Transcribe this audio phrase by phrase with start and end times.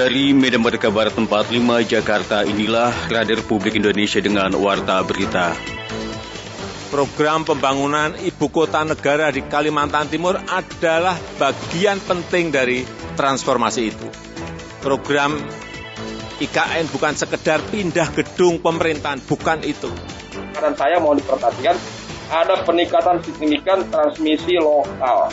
[0.00, 5.52] Dari Medan Merdeka Barat 45 Jakarta inilah Radio Republik Indonesia dengan Warta Berita.
[6.88, 12.80] Program pembangunan ibu kota negara di Kalimantan Timur adalah bagian penting dari
[13.12, 14.08] transformasi itu.
[14.80, 15.36] Program
[16.40, 19.92] IKN bukan sekedar pindah gedung pemerintahan, bukan itu.
[20.56, 21.76] Dan saya mau diperhatikan
[22.32, 25.28] ada peningkatan signifikan transmisi lokal.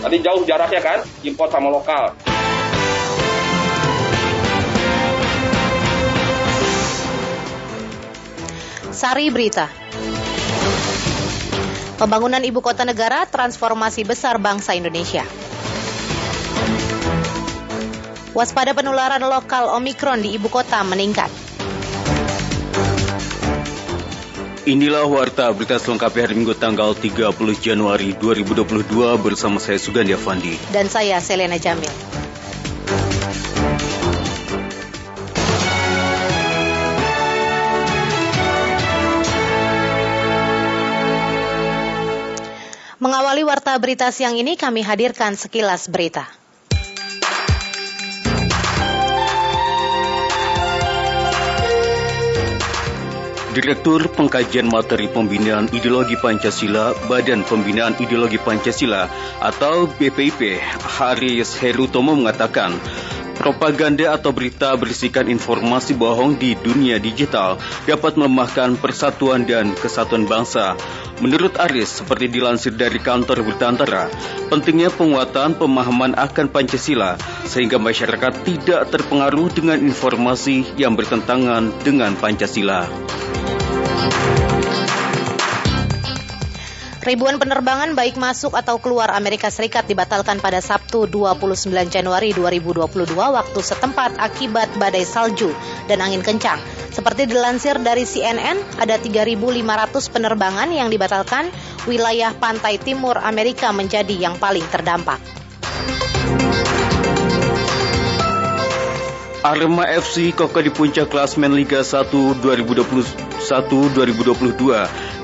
[0.00, 2.31] Tadi jauh jaraknya kan, impor sama lokal.
[9.02, 9.66] Sari Berita.
[11.98, 15.26] Pembangunan ibu kota negara, transformasi besar bangsa Indonesia.
[18.30, 21.34] Waspada penularan lokal Omikron di ibu kota meningkat.
[24.70, 28.86] Inilah warta berita selengkapnya hari Minggu tanggal 30 Januari 2022
[29.18, 30.54] bersama saya Sugandi Fandi.
[30.70, 31.90] Dan saya Selena Jamil.
[43.12, 46.24] Mengawali warta berita siang ini kami hadirkan sekilas berita.
[53.52, 59.04] Direktur Pengkajian Materi Pembinaan Ideologi Pancasila Badan Pembinaan Ideologi Pancasila
[59.44, 62.72] atau BPIP Haris Herutomo mengatakan
[63.42, 67.58] propaganda atau berita berisikan informasi bohong di dunia digital
[67.90, 70.78] dapat melemahkan persatuan dan kesatuan bangsa.
[71.18, 74.06] Menurut Aris, seperti dilansir dari kantor berita antara,
[74.46, 82.86] pentingnya penguatan pemahaman akan Pancasila sehingga masyarakat tidak terpengaruh dengan informasi yang bertentangan dengan Pancasila.
[87.02, 93.58] Ribuan penerbangan baik masuk atau keluar Amerika Serikat dibatalkan pada Sabtu 29 Januari 2022 waktu
[93.58, 95.50] setempat akibat badai salju
[95.90, 96.62] dan angin kencang.
[96.94, 101.50] Seperti dilansir dari CNN, ada 3.500 penerbangan yang dibatalkan,
[101.90, 105.41] wilayah pantai timur Amerika menjadi yang paling terdampak.
[109.42, 112.14] Arema FC kokoh di puncak klasmen Liga 1
[112.46, 114.54] 2021-2022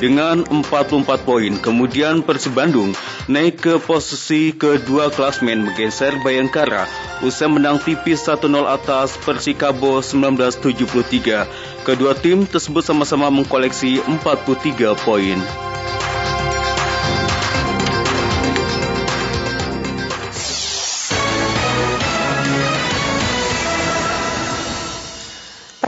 [0.02, 1.54] dengan 44 poin.
[1.62, 2.98] Kemudian Persib Bandung
[3.30, 6.90] naik ke posisi kedua klasmen menggeser Bayangkara
[7.22, 11.86] usai menang tipis 1-0 atas Persikabo 1973.
[11.86, 15.67] Kedua tim tersebut sama-sama mengkoleksi 43 poin.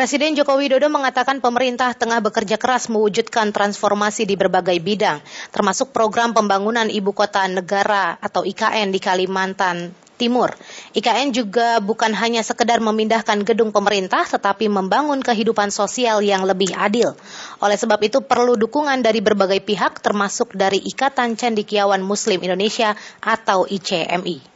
[0.00, 5.20] Presiden Joko Widodo mengatakan pemerintah tengah bekerja keras mewujudkan transformasi di berbagai bidang,
[5.52, 10.56] termasuk program pembangunan ibu kota negara atau IKN di Kalimantan Timur.
[10.96, 17.12] IKN juga bukan hanya sekedar memindahkan gedung pemerintah, tetapi membangun kehidupan sosial yang lebih adil.
[17.60, 23.68] Oleh sebab itu perlu dukungan dari berbagai pihak, termasuk dari Ikatan Cendikiawan Muslim Indonesia atau
[23.68, 24.50] ICMI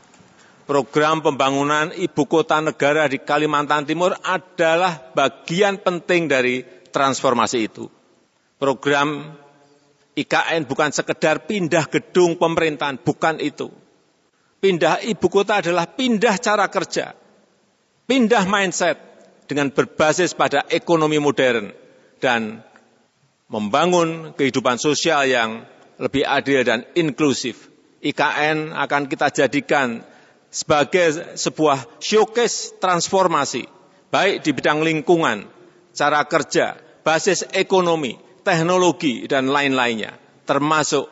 [0.64, 7.84] program pembangunan ibu kota negara di Kalimantan Timur adalah bagian penting dari transformasi itu.
[8.56, 9.36] Program
[10.14, 13.68] IKN bukan sekedar pindah gedung pemerintahan, bukan itu.
[14.62, 17.12] Pindah ibu kota adalah pindah cara kerja,
[18.08, 18.96] pindah mindset
[19.44, 21.68] dengan berbasis pada ekonomi modern
[22.16, 22.64] dan
[23.52, 25.68] membangun kehidupan sosial yang
[26.00, 27.68] lebih adil dan inklusif.
[28.00, 30.00] IKN akan kita jadikan
[30.54, 33.66] sebagai sebuah showcase transformasi,
[34.14, 35.50] baik di bidang lingkungan,
[35.90, 38.14] cara kerja, basis ekonomi,
[38.46, 40.14] teknologi, dan lain-lainnya,
[40.46, 41.10] termasuk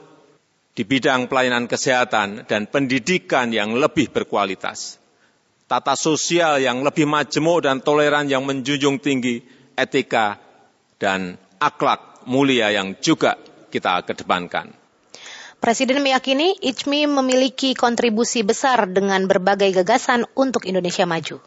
[0.78, 5.02] di bidang pelayanan kesehatan dan pendidikan yang lebih berkualitas,
[5.66, 9.42] tata sosial yang lebih majemuk dan toleran yang menjunjung tinggi
[9.74, 10.38] etika
[11.02, 13.34] dan akhlak mulia yang juga
[13.74, 14.81] kita kedepankan.
[15.62, 21.38] Presiden meyakini ICMI memiliki kontribusi besar dengan berbagai gagasan untuk Indonesia maju.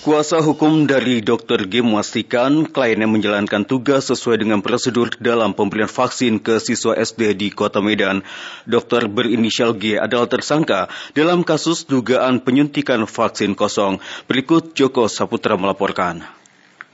[0.00, 1.68] Kuasa hukum dari Dr.
[1.68, 7.52] G memastikan kliennya menjalankan tugas sesuai dengan prosedur dalam pemberian vaksin ke siswa SD di
[7.52, 8.24] Kota Medan.
[8.64, 14.00] Dokter berinisial G adalah tersangka dalam kasus dugaan penyuntikan vaksin kosong.
[14.24, 16.41] Berikut Joko Saputra melaporkan.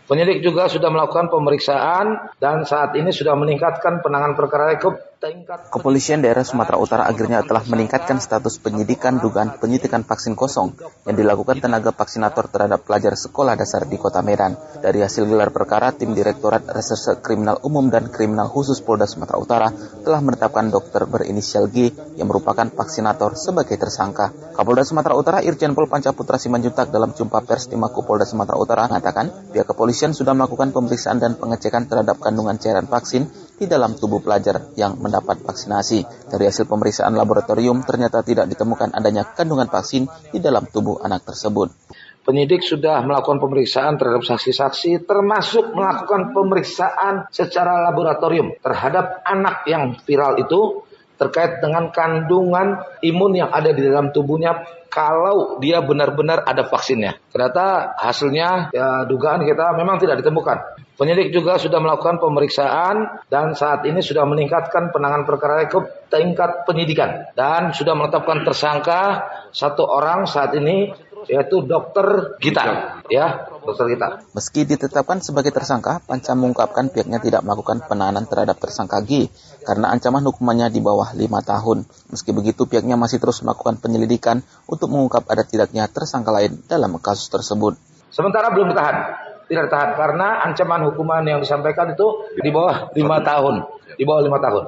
[0.09, 4.73] Penyidik juga sudah melakukan pemeriksaan dan saat ini sudah meningkatkan penanganan perkara
[5.19, 10.79] Kepolisian daerah Sumatera Utara akhirnya telah meningkatkan status penyidikan dugaan penyuntikan vaksin kosong
[11.11, 14.55] yang dilakukan tenaga vaksinator terhadap pelajar sekolah dasar di Kota Medan.
[14.79, 19.69] Dari hasil gelar perkara, tim Direktorat Reserse Kriminal Umum dan Kriminal Khusus Polda Sumatera Utara
[20.07, 24.31] telah menetapkan dokter berinisial G yang merupakan vaksinator sebagai tersangka.
[24.55, 28.87] Kapolda Sumatera Utara Irjen Pol Pancaputra Simanjuntak dalam jumpa pers di Mako Polda Sumatera Utara
[28.87, 33.27] mengatakan pihak kepolisian sudah melakukan pemeriksaan dan pengecekan terhadap kandungan cairan vaksin
[33.59, 36.31] di dalam tubuh pelajar yang mendapat vaksinasi.
[36.31, 41.75] Dari hasil pemeriksaan laboratorium, ternyata tidak ditemukan adanya kandungan vaksin di dalam tubuh anak tersebut.
[42.23, 50.37] Penyidik sudah melakukan pemeriksaan terhadap saksi-saksi, termasuk melakukan pemeriksaan secara laboratorium terhadap anak yang viral
[50.37, 50.85] itu
[51.19, 57.19] terkait dengan kandungan imun yang ada di dalam tubuhnya kalau dia benar-benar ada vaksinnya.
[57.35, 60.88] Ternyata hasilnya ya dugaan kita memang tidak ditemukan.
[60.99, 65.79] Penyidik juga sudah melakukan pemeriksaan dan saat ini sudah meningkatkan penanganan perkara ke
[66.11, 70.91] tingkat penyidikan dan sudah menetapkan tersangka satu orang saat ini
[71.31, 74.27] yaitu dokter Gita ya dokter Gita.
[74.35, 79.31] Meski ditetapkan sebagai tersangka, Panca mengungkapkan pihaknya tidak melakukan penahanan terhadap tersangka G
[79.63, 81.87] karena ancaman hukumannya di bawah lima tahun.
[82.11, 87.31] Meski begitu, pihaknya masih terus melakukan penyelidikan untuk mengungkap ada tidaknya tersangka lain dalam kasus
[87.31, 87.77] tersebut.
[88.09, 93.65] Sementara belum ditahan, tidak ditahan karena ancaman hukuman yang disampaikan itu di bawah lima tahun,
[93.97, 94.65] di bawah lima tahun.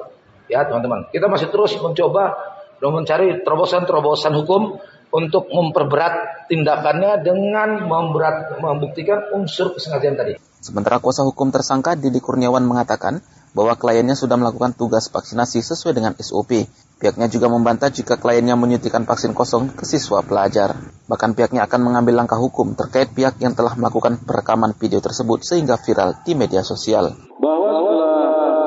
[0.49, 2.35] Ya teman-teman, kita masih terus mencoba
[2.81, 4.81] dan mencari terobosan-terobosan hukum
[5.13, 10.33] untuk memperberat tindakannya dengan memberat, membuktikan unsur kesengajaan tadi.
[10.59, 16.13] Sementara kuasa hukum tersangka Didi Kurniawan mengatakan bahwa kliennya sudah melakukan tugas vaksinasi sesuai dengan
[16.17, 16.65] SOP.
[17.01, 20.77] Pihaknya juga membantah jika kliennya menyuntikan vaksin kosong ke siswa pelajar.
[21.09, 25.81] Bahkan pihaknya akan mengambil langkah hukum terkait pihak yang telah melakukan perekaman video tersebut sehingga
[25.81, 27.09] viral di media sosial.
[27.41, 28.13] Bahwa setelah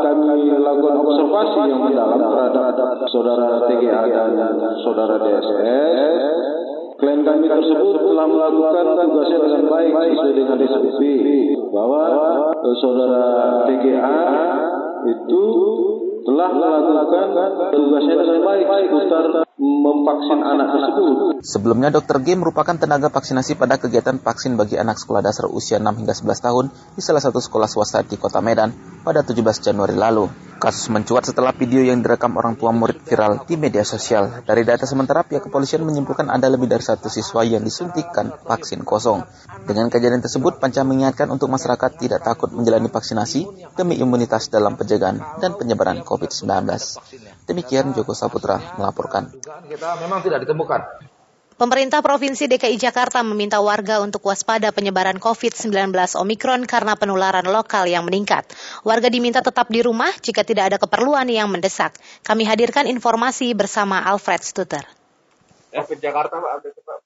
[0.02, 6.22] kami lakukan observasi yang mendalam terhadap saudara TGA dan saudara DSS,
[6.98, 11.00] klien kami tersebut telah melakukan tugasnya dengan baik sesuai dengan SOP
[11.70, 12.02] bahwa
[12.82, 13.26] saudara
[13.70, 14.18] TGA
[15.06, 15.44] itu
[16.24, 17.26] telah melakukan
[17.76, 21.12] tugasnya dengan baik seputar memvaksin anak tersebut.
[21.46, 22.18] Sebelumnya, Dr.
[22.24, 26.46] G merupakan tenaga vaksinasi pada kegiatan vaksin bagi anak sekolah dasar usia 6 hingga 11
[26.46, 26.64] tahun
[26.98, 28.74] di salah satu sekolah swasta di kota Medan
[29.06, 30.26] pada 17 Januari lalu.
[30.54, 34.40] Kasus mencuat setelah video yang direkam orang tua murid viral di media sosial.
[34.48, 39.28] Dari data sementara, pihak kepolisian menyimpulkan ada lebih dari satu siswa yang disuntikkan vaksin kosong.
[39.68, 43.44] Dengan kejadian tersebut, Panca mengingatkan untuk masyarakat tidak takut menjalani vaksinasi
[43.76, 46.48] demi imunitas dalam pencegahan dan penyebaran COVID-19.
[47.44, 49.36] Demikian Joko Saputra melaporkan.
[49.44, 50.80] Kita memang tidak ditemukan
[51.54, 58.02] Pemerintah Provinsi DKI Jakarta meminta warga untuk waspada penyebaran COVID-19 Omikron karena penularan lokal yang
[58.02, 58.42] meningkat.
[58.82, 61.94] Warga diminta tetap di rumah jika tidak ada keperluan yang mendesak.
[62.26, 64.82] Kami hadirkan informasi bersama Alfred Stuter.
[65.70, 66.42] COVID Jakarta,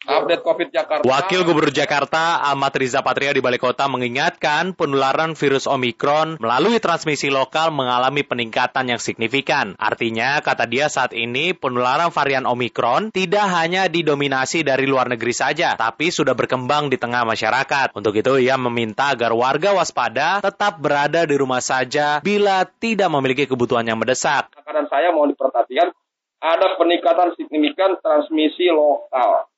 [0.09, 1.05] update COVID Jakarta.
[1.05, 7.29] Wakil Gubernur Jakarta Ahmad Riza Patria di Balai Kota mengingatkan penularan virus Omikron melalui transmisi
[7.29, 9.75] lokal mengalami peningkatan yang signifikan.
[9.77, 15.75] Artinya, kata dia saat ini penularan varian Omikron tidak hanya didominasi dari luar negeri saja,
[15.75, 17.93] tapi sudah berkembang di tengah masyarakat.
[17.93, 23.45] Untuk itu, ia meminta agar warga waspada tetap berada di rumah saja bila tidak memiliki
[23.45, 24.51] kebutuhan yang mendesak.
[24.69, 25.91] Dan saya mau diperhatikan
[26.39, 29.51] ada peningkatan signifikan transmisi lokal.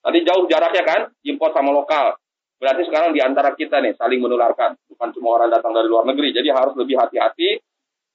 [0.00, 2.16] Tadi jauh jaraknya kan, impor sama lokal.
[2.60, 4.76] Berarti sekarang di antara kita nih saling menularkan.
[4.92, 6.36] Bukan cuma orang datang dari luar negeri.
[6.36, 7.60] Jadi harus lebih hati-hati.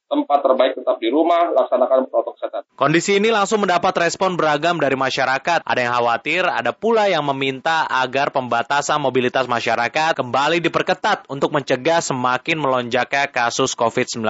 [0.06, 2.62] Tempat terbaik tetap di rumah, laksanakan protokol kesehatan.
[2.78, 5.66] Kondisi ini langsung mendapat respon beragam dari masyarakat.
[5.66, 12.06] Ada yang khawatir, ada pula yang meminta agar pembatasan mobilitas masyarakat kembali diperketat untuk mencegah
[12.06, 14.22] semakin melonjaknya kasus COVID-19.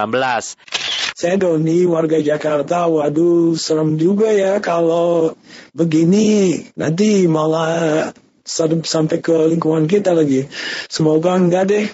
[1.16, 2.92] Saya Doni, warga Jakarta.
[2.92, 5.32] Waduh, serem juga ya kalau
[5.72, 6.60] begini.
[6.76, 8.12] Nanti malah
[8.44, 10.44] sampai ke lingkungan kita lagi.
[10.92, 11.84] Semoga enggak deh.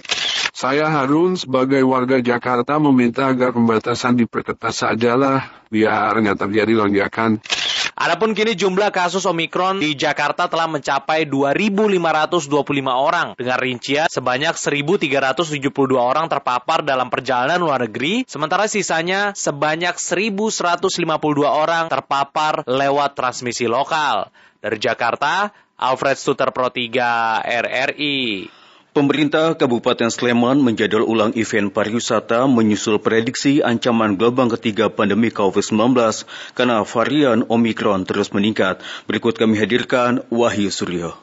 [0.50, 7.38] Saya Harun sebagai warga Jakarta meminta agar pembatasan diperketat sajalah biar nggak terjadi lonjakan.
[7.92, 12.48] Adapun kini jumlah kasus Omikron di Jakarta telah mencapai 2.525
[12.88, 15.68] orang dengan rincian sebanyak 1.372
[16.00, 24.32] orang terpapar dalam perjalanan luar negeri, sementara sisanya sebanyak 1.152 orang terpapar lewat transmisi lokal.
[24.64, 28.61] Dari Jakarta, Alfred Suter Pro 3 RRI.
[28.92, 36.84] Pemerintah Kabupaten Sleman menjadwal ulang event pariwisata menyusul prediksi ancaman gelombang ketiga pandemi COVID-19 karena
[36.84, 38.84] varian Omikron terus meningkat.
[39.08, 41.16] Berikut kami hadirkan Wahyu Suryo.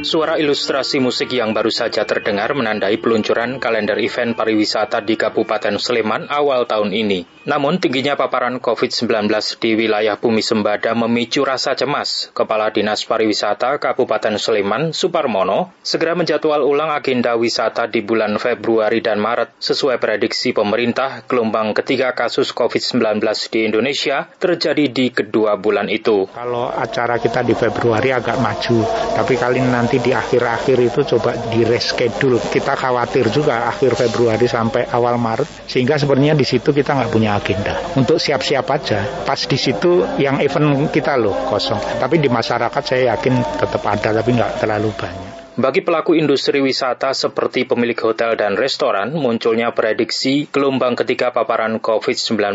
[0.00, 6.24] Suara ilustrasi musik yang baru saja terdengar menandai peluncuran kalender event pariwisata di Kabupaten Sleman
[6.32, 7.44] awal tahun ini.
[7.44, 9.28] Namun tingginya paparan COVID-19
[9.60, 12.32] di wilayah Bumi Sembada memicu rasa cemas.
[12.32, 19.20] Kepala Dinas Pariwisata Kabupaten Sleman, Suparmono, segera menjadwal ulang agenda wisata di bulan Februari dan
[19.20, 19.56] Maret.
[19.60, 23.20] Sesuai prediksi pemerintah, gelombang ketiga kasus COVID-19
[23.52, 26.24] di Indonesia terjadi di kedua bulan itu.
[26.32, 28.84] Kalau acara kita di Februari agak maju,
[29.16, 32.38] tapi kali nanti nanti di akhir-akhir itu coba di reschedule.
[32.46, 37.34] Kita khawatir juga akhir Februari sampai awal Maret, sehingga sebenarnya di situ kita nggak punya
[37.34, 37.74] agenda.
[37.98, 41.82] Untuk siap-siap aja, pas di situ yang event kita loh kosong.
[41.98, 45.39] Tapi di masyarakat saya yakin tetap ada, tapi nggak terlalu banyak.
[45.58, 52.54] Bagi pelaku industri wisata seperti pemilik hotel dan restoran, munculnya prediksi gelombang ketiga paparan COVID-19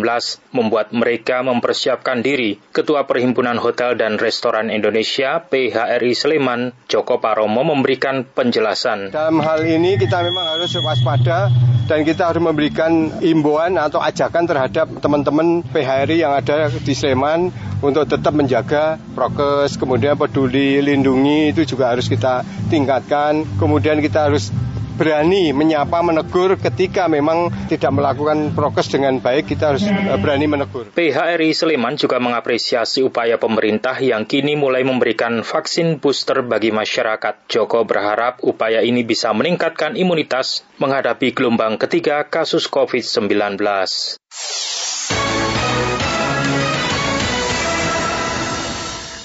[0.55, 2.55] membuat mereka mempersiapkan diri.
[2.71, 9.11] Ketua Perhimpunan Hotel dan Restoran Indonesia, PHRI Sleman, Joko Paromo memberikan penjelasan.
[9.11, 11.51] Dalam hal ini kita memang harus waspada
[11.91, 17.51] dan kita harus memberikan imbauan atau ajakan terhadap teman-teman PHRI yang ada di Sleman
[17.83, 23.43] untuk tetap menjaga prokes, kemudian peduli lindungi itu juga harus kita tinggalkan tingkatkan.
[23.59, 24.55] Kemudian kita harus
[24.95, 30.87] berani menyapa, menegur ketika memang tidak melakukan prokes dengan baik, kita harus eh, berani menegur.
[30.95, 37.51] PHRI Sleman juga mengapresiasi upaya pemerintah yang kini mulai memberikan vaksin booster bagi masyarakat.
[37.51, 43.59] Joko berharap upaya ini bisa meningkatkan imunitas menghadapi gelombang ketiga kasus COVID-19.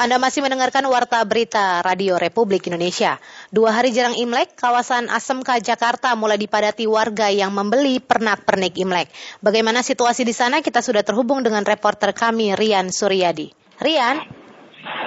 [0.01, 3.21] Anda masih mendengarkan Warta Berita Radio Republik Indonesia.
[3.53, 9.13] Dua hari jelang Imlek, kawasan Asmk Jakarta mulai dipadati warga yang membeli pernak-pernik Imlek.
[9.45, 10.65] Bagaimana situasi di sana?
[10.65, 13.53] Kita sudah terhubung dengan reporter kami, Rian Suryadi.
[13.77, 14.25] Rian?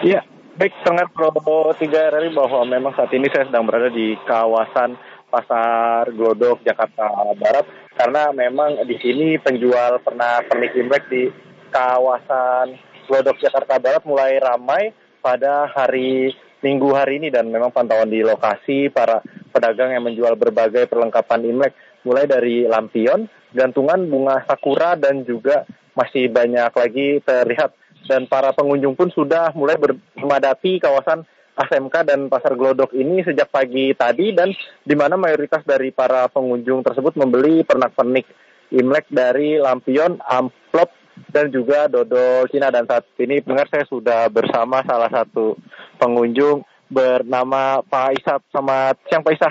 [0.05, 0.21] Iya,
[0.62, 1.33] baik dengar Pro
[1.73, 4.93] 3 RRI bahwa memang saat ini saya sedang berada di kawasan
[5.25, 7.65] Pasar Glodok, Jakarta Barat.
[7.97, 11.33] Karena memang di sini penjual pernak-pernik Imlek di
[11.73, 16.31] kawasan Glodok Jakarta Barat mulai ramai pada hari
[16.63, 19.19] Minggu hari ini dan memang pantauan di lokasi para
[19.51, 21.75] pedagang yang menjual berbagai perlengkapan Imlek
[22.07, 27.75] mulai dari lampion, gantungan bunga sakura dan juga masih banyak lagi terlihat.
[28.07, 29.75] Dan para pengunjung pun sudah mulai
[30.15, 31.27] memadati kawasan
[31.60, 34.55] ASMK dan Pasar Glodok ini sejak pagi tadi dan
[34.88, 38.24] di mana mayoritas dari para pengunjung tersebut membeli pernak-pernik
[38.74, 40.89] Imlek dari lampion, amplop,
[41.29, 45.58] dan juga dodol Cina dan saat ini dengar saya sudah bersama salah satu
[45.98, 48.38] pengunjung bernama Pak Isa.
[48.53, 49.50] Selamat siang Pak Isa.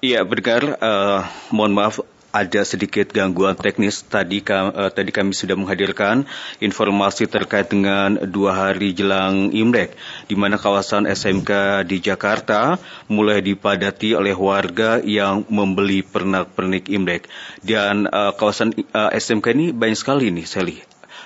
[0.00, 0.80] Iya, benar.
[0.80, 1.20] Uh,
[1.52, 6.26] mohon maaf ada sedikit gangguan teknis tadi uh, tadi kami sudah menghadirkan
[6.62, 9.98] informasi terkait dengan dua hari jelang Imlek
[10.30, 12.78] di mana kawasan SMK di Jakarta
[13.10, 17.26] mulai dipadati oleh warga yang membeli pernak-pernik Imlek.
[17.60, 20.78] Dan uh, kawasan uh, SMK ini banyak sekali nih Sally.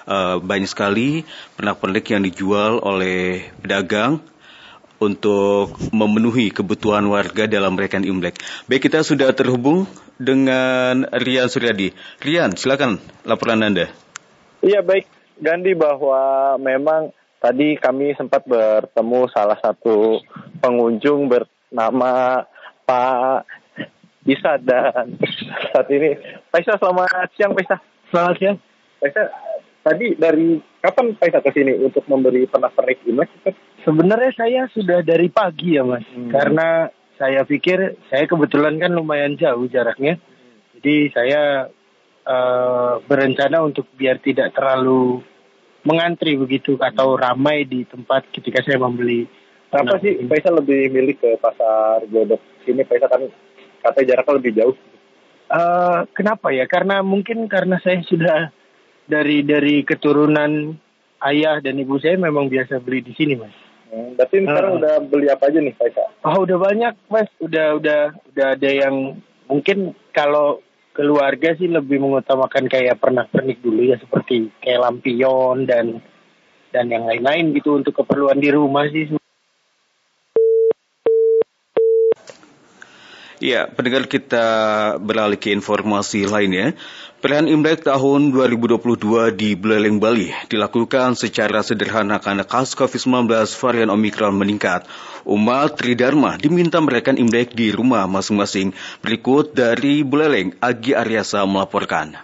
[0.05, 1.25] Uh, banyak sekali
[1.57, 4.21] pernak-pernik yang dijual oleh pedagang
[5.05, 8.41] untuk memenuhi kebutuhan warga dalam merayakan Imlek.
[8.65, 9.85] Baik, kita sudah terhubung
[10.17, 11.93] dengan Rian Suryadi.
[12.25, 13.93] Rian, silakan laporan Anda.
[14.65, 15.05] Iya, baik.
[15.39, 20.23] Gandhi bahwa memang tadi kami sempat bertemu salah satu
[20.65, 22.41] pengunjung bernama
[22.89, 23.45] Pak
[24.25, 25.21] Isa dan
[25.69, 26.17] saat ini
[26.49, 27.77] Pak Isa selamat siang Pak Isa.
[28.09, 28.57] Selamat siang.
[29.03, 29.23] Pak Isa,
[29.85, 33.33] tadi dari kapan Pak ke sini untuk memberi pernak-pernik Imlek?
[33.89, 36.29] Sebenarnya saya sudah dari pagi ya Mas, hmm.
[36.29, 40.21] karena saya pikir saya kebetulan kan lumayan jauh jaraknya.
[40.77, 41.73] Jadi saya
[42.29, 45.25] uh, berencana untuk biar tidak terlalu
[45.89, 49.25] mengantri begitu atau ramai di tempat ketika saya membeli.
[49.73, 52.85] Kenapa sih Faisal lebih milih ke pasar Glodok sini?
[52.85, 53.25] Faisal kan
[53.81, 54.77] katanya jaraknya lebih jauh.
[55.49, 56.69] Uh, kenapa ya?
[56.69, 58.53] Karena mungkin karena saya sudah
[59.05, 60.73] dari dari keturunan
[61.25, 63.55] ayah dan ibu saya memang biasa beli di sini, mas.
[63.95, 66.09] Hmm, berarti sekarang uh, udah beli apa aja nih, Faisal?
[66.27, 67.31] Oh, udah banyak, Mas.
[67.39, 68.01] Udah udah
[68.35, 70.59] udah ada yang mungkin kalau
[70.95, 76.03] keluarga sih lebih mengutamakan kayak pernak-pernik dulu ya seperti kayak lampion dan
[76.75, 79.15] dan yang lain-lain gitu untuk keperluan di rumah sih.
[83.45, 84.47] Ya, pendengar kita
[85.05, 86.73] beralih ke informasi lainnya.
[87.21, 93.29] Perayaan Imlek tahun 2022 di Buleleng, Bali dilakukan secara sederhana karena kasus COVID-19
[93.61, 94.89] varian Omikron meningkat.
[95.29, 98.73] Umat Tridharma diminta merayakan Imlek di rumah masing-masing.
[99.05, 102.17] Berikut dari Buleleng, Agi Aryasa melaporkan.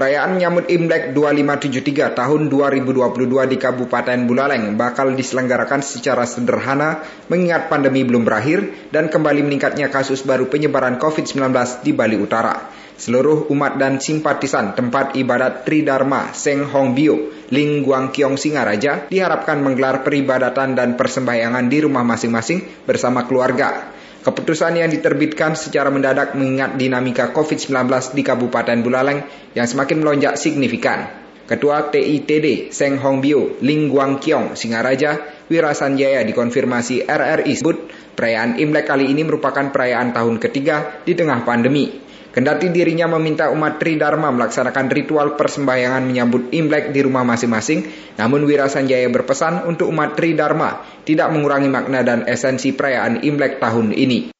[0.00, 3.20] Perayaan menyambut Imlek 2573 tahun 2022
[3.52, 10.24] di Kabupaten Buleleng bakal diselenggarakan secara sederhana mengingat pandemi belum berakhir dan kembali meningkatnya kasus
[10.24, 11.52] baru penyebaran COVID-19
[11.84, 12.72] di Bali Utara.
[12.96, 19.60] Seluruh umat dan simpatisan tempat ibadat Tridharma Seng Hong Bio, Ling Guang Kiong Singaraja diharapkan
[19.60, 23.99] menggelar peribadatan dan persembahyangan di rumah masing-masing bersama keluarga.
[24.20, 29.24] Keputusan yang diterbitkan secara mendadak mengingat dinamika COVID-19 di Kabupaten Buleleng
[29.56, 31.08] yang semakin melonjak signifikan.
[31.48, 35.18] Ketua TITD Seng Hong Bio, Ling Guang Kiong, Singaraja,
[35.50, 42.09] Wirasanjaya dikonfirmasi RRI sebut perayaan Imlek kali ini merupakan perayaan tahun ketiga di tengah pandemi.
[42.30, 48.70] Kendati dirinya meminta umat Tridharma melaksanakan ritual persembahyangan menyambut Imlek di rumah masing-masing, namun Wira
[48.70, 54.30] Sanjaya berpesan untuk umat Tridharma tidak mengurangi makna dan esensi perayaan Imlek tahun ini.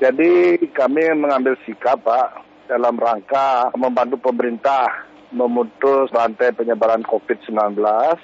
[0.00, 7.76] Jadi kami mengambil sikap Pak dalam rangka membantu pemerintah memutus rantai penyebaran COVID-19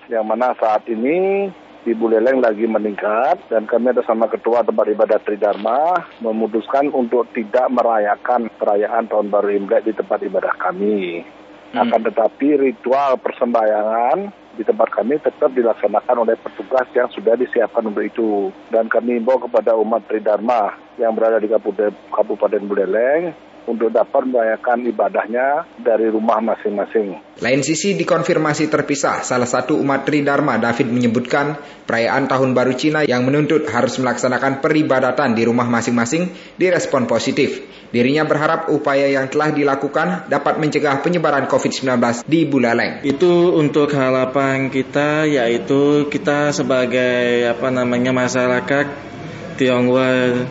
[0.08, 5.16] yang mana saat ini di Buleleng lagi meningkat dan kami ada sama ketua tempat ibadah
[5.24, 11.24] Tridharma memutuskan untuk tidak merayakan perayaan tahun baru Imlek di tempat ibadah kami.
[11.72, 11.86] Hmm.
[11.86, 18.04] Akan tetapi ritual persembahyangan di tempat kami tetap dilaksanakan oleh petugas yang sudah disiapkan untuk
[18.04, 18.52] itu.
[18.68, 25.68] Dan kami imbau kepada umat Tridharma yang berada di Kabupaten Buleleng untuk dapat merayakan ibadahnya
[25.80, 27.20] dari rumah masing-masing.
[27.40, 31.56] Lain sisi dikonfirmasi terpisah, salah satu umat Tridharma David menyebutkan
[31.88, 36.28] perayaan Tahun Baru Cina yang menuntut harus melaksanakan peribadatan di rumah masing-masing
[36.60, 37.64] direspon positif.
[37.90, 43.02] Dirinya berharap upaya yang telah dilakukan dapat mencegah penyebaran COVID-19 di Buleleng.
[43.02, 49.10] Itu untuk harapan kita yaitu kita sebagai apa namanya masyarakat
[49.58, 50.46] Tionghoa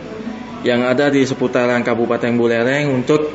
[0.66, 3.32] yang ada di seputaran Kabupaten Buleleng untuk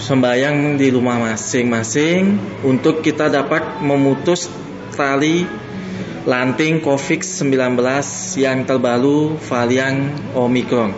[0.00, 4.48] sembahyang di rumah masing-masing untuk kita dapat memutus
[4.94, 5.44] tali
[6.24, 7.80] lanting COVID-19
[8.38, 10.92] yang terbaru varian Omicron.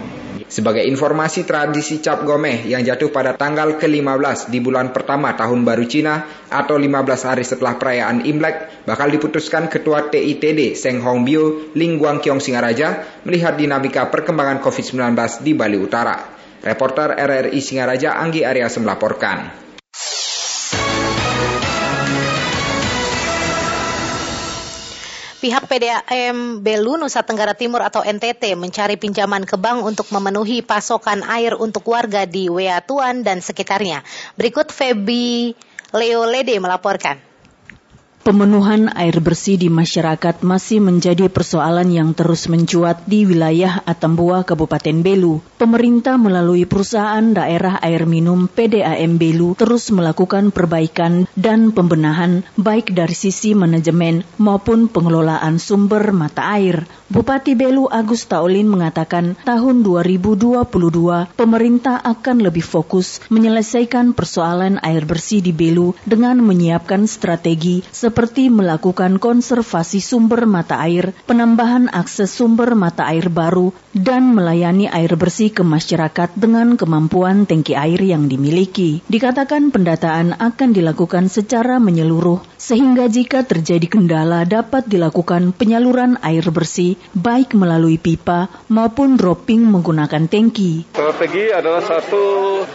[0.52, 5.88] Sebagai informasi tradisi Cap Gomeh yang jatuh pada tanggal ke-15 di bulan pertama tahun baru
[5.88, 6.92] Cina atau 15
[7.24, 13.00] hari setelah perayaan Imlek bakal diputuskan Ketua TITD Seng Hong Bio Ling Guang Kiong Singaraja
[13.24, 16.20] melihat dinamika perkembangan COVID-19 di Bali Utara.
[16.61, 19.71] Reporter RRI Singaraja Anggi Arya melaporkan.
[25.42, 31.26] Pihak PDAM Belu Nusa Tenggara Timur atau NTT mencari pinjaman ke bank untuk memenuhi pasokan
[31.26, 34.07] air untuk warga di Weatuan dan sekitarnya.
[34.38, 35.50] Berikut Febi
[35.90, 37.32] Leo Lede melaporkan.
[38.22, 45.02] Pemenuhan air bersih di masyarakat masih menjadi persoalan yang terus mencuat di wilayah Atambua, Kabupaten
[45.02, 45.42] Belu.
[45.58, 53.11] Pemerintah melalui perusahaan daerah air minum PDAM Belu terus melakukan perbaikan dan pembenahan baik dari
[53.11, 56.87] sisi manajemen maupun pengelolaan sumber mata air.
[57.11, 60.62] Bupati Belu Agus Taulin mengatakan tahun 2022
[61.35, 67.82] pemerintah akan lebih fokus menyelesaikan persoalan air bersih di Belu dengan menyiapkan strategi
[68.12, 75.16] seperti melakukan konservasi sumber mata air, penambahan akses sumber mata air baru, dan melayani air
[75.16, 79.01] bersih ke masyarakat dengan kemampuan tangki air yang dimiliki.
[79.09, 87.01] Dikatakan pendataan akan dilakukan secara menyeluruh, sehingga jika terjadi kendala dapat dilakukan penyaluran air bersih
[87.16, 90.85] baik melalui pipa maupun dropping menggunakan tangki.
[90.92, 92.25] Strategi adalah satu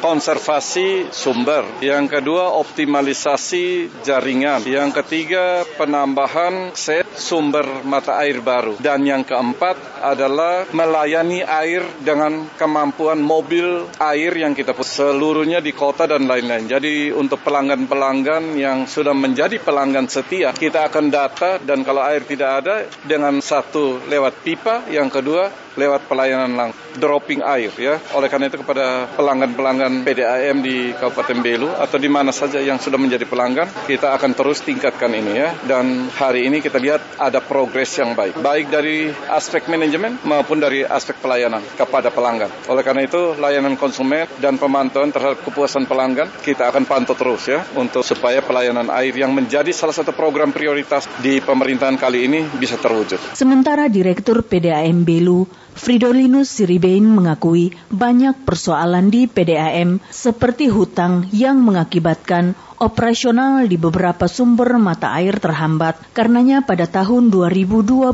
[0.01, 8.79] konservasi sumber, yang kedua optimalisasi jaringan, yang ketiga ketiga, penambahan set sumber mata air baru.
[8.79, 14.87] Dan yang keempat adalah melayani air dengan kemampuan mobil air yang kita punya.
[14.87, 16.71] Seluruhnya di kota dan lain-lain.
[16.71, 22.63] Jadi untuk pelanggan-pelanggan yang sudah menjadi pelanggan setia, kita akan data dan kalau air tidak
[22.63, 28.01] ada dengan satu lewat pipa, yang kedua lewat pelayanan langsung dropping air ya.
[28.17, 32.97] Oleh karena itu kepada pelanggan-pelanggan PDAM di Kabupaten Belu atau di mana saja yang sudah
[32.97, 35.53] menjadi pelanggan, kita akan terus tingkatkan ini ya.
[35.63, 40.81] Dan hari ini kita lihat ada progres yang baik, baik dari aspek manajemen maupun dari
[40.83, 42.49] aspek pelayanan kepada pelanggan.
[42.67, 47.61] Oleh karena itu, layanan konsumen dan pemantauan terhadap kepuasan pelanggan kita akan pantau terus ya
[47.77, 52.79] untuk supaya pelayanan air yang menjadi salah satu program prioritas di pemerintahan kali ini bisa
[52.81, 53.37] terwujud.
[53.37, 55.45] Sementara Direktur PDAM Belu
[55.77, 64.81] Fridolinus Siribein mengakui banyak persoalan di PDAM seperti hutang yang mengakibatkan operasional di beberapa sumber
[64.81, 66.01] mata air terhambat.
[66.17, 68.09] Karenanya pada tahun 2022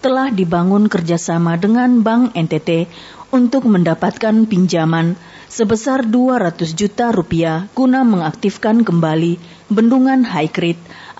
[0.00, 2.88] telah dibangun kerjasama dengan Bank NTT
[3.28, 9.36] untuk mendapatkan pinjaman sebesar 200 juta rupiah guna mengaktifkan kembali
[9.68, 10.50] bendungan High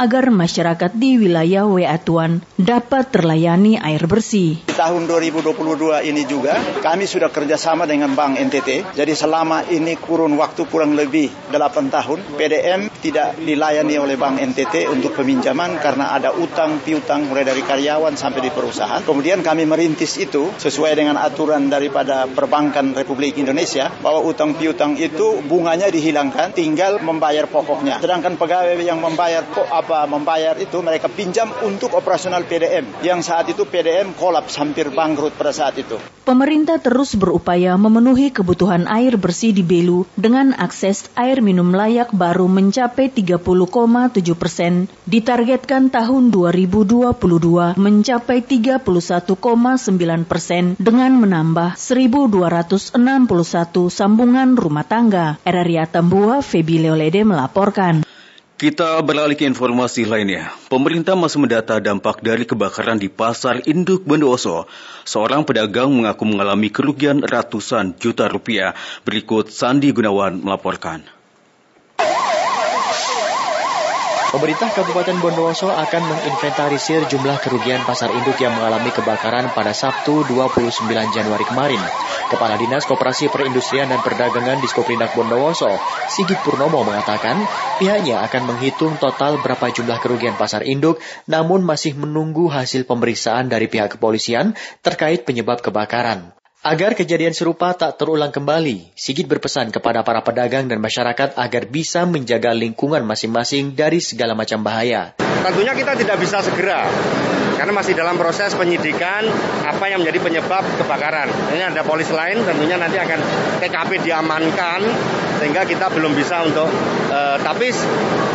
[0.01, 4.57] agar masyarakat di wilayah Weatuan dapat terlayani air bersih.
[4.65, 8.97] Di tahun 2022 ini juga kami sudah kerjasama dengan Bank NTT.
[8.97, 14.89] Jadi selama ini kurun waktu kurang lebih 8 tahun PDM tidak dilayani oleh Bank NTT
[14.89, 19.05] untuk peminjaman karena ada utang piutang mulai dari karyawan sampai di perusahaan.
[19.05, 25.45] Kemudian kami merintis itu sesuai dengan aturan daripada perbankan Republik Indonesia bahwa utang piutang itu
[25.45, 28.01] bunganya dihilangkan tinggal membayar pokoknya.
[28.01, 29.45] Sedangkan pegawai yang membayar
[29.91, 35.35] apa membayar itu mereka pinjam untuk operasional PDM yang saat itu PDM kolaps hampir bangkrut
[35.35, 35.99] pada saat itu.
[36.23, 42.47] Pemerintah terus berupaya memenuhi kebutuhan air bersih di Belu dengan akses air minum layak baru
[42.47, 43.43] mencapai 30,7
[44.39, 44.87] persen.
[45.11, 47.11] Ditargetkan tahun 2022
[47.75, 48.87] mencapai 31,9
[50.31, 52.95] persen dengan menambah 1.261
[53.91, 55.43] sambungan rumah tangga.
[55.43, 58.07] RRI Atambua, Febi Leolede melaporkan.
[58.61, 60.53] Kita beralih ke informasi lainnya.
[60.69, 64.69] Pemerintah masih mendata dampak dari kebakaran di Pasar Induk Bondowoso.
[65.09, 68.77] Seorang pedagang mengaku mengalami kerugian ratusan juta rupiah.
[69.09, 71.20] Berikut Sandi Gunawan melaporkan.
[74.31, 80.87] Pemerintah Kabupaten Bondowoso akan menginventarisir jumlah kerugian pasar induk yang mengalami kebakaran pada Sabtu 29
[81.11, 81.83] Januari kemarin.
[82.31, 85.75] Kepala Dinas Koperasi Perindustrian dan Perdagangan Diskoprindak Bondowoso,
[86.15, 87.43] Sigit Purnomo mengatakan
[87.83, 93.67] pihaknya akan menghitung total berapa jumlah kerugian pasar induk namun masih menunggu hasil pemeriksaan dari
[93.67, 94.55] pihak kepolisian
[94.87, 96.40] terkait penyebab kebakaran.
[96.61, 102.05] Agar kejadian serupa tak terulang kembali, Sigit berpesan kepada para pedagang dan masyarakat agar bisa
[102.05, 105.17] menjaga lingkungan masing-masing dari segala macam bahaya.
[105.17, 106.85] Tentunya kita tidak bisa segera,
[107.57, 109.25] karena masih dalam proses penyidikan
[109.65, 111.33] apa yang menjadi penyebab kebakaran.
[111.49, 113.21] Ini ada polis lain, tentunya nanti akan
[113.65, 114.85] TKP diamankan,
[115.41, 116.69] sehingga kita belum bisa untuk,
[117.09, 117.73] uh, tapi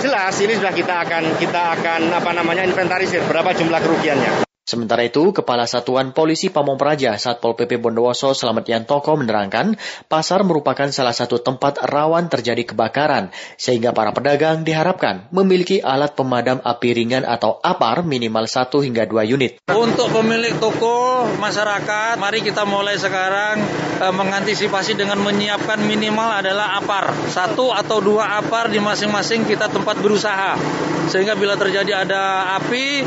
[0.02, 4.45] jelas ini sudah kita akan kita akan apa namanya inventarisir berapa jumlah kerugiannya.
[4.66, 9.78] Sementara itu, Kepala Satuan Polisi Pamong Praja Satpol PP Bondowoso Slamet Yantoko menerangkan,
[10.10, 13.30] pasar merupakan salah satu tempat rawan terjadi kebakaran,
[13.62, 19.38] sehingga para pedagang diharapkan memiliki alat pemadam api ringan atau APAR minimal 1 hingga 2
[19.38, 19.62] unit.
[19.70, 23.62] Untuk pemilik toko, masyarakat, mari kita mulai sekarang
[24.02, 27.14] e, mengantisipasi dengan menyiapkan minimal adalah APAR.
[27.30, 30.58] Satu atau dua APAR di masing-masing kita tempat berusaha.
[31.06, 33.06] Sehingga bila terjadi ada api,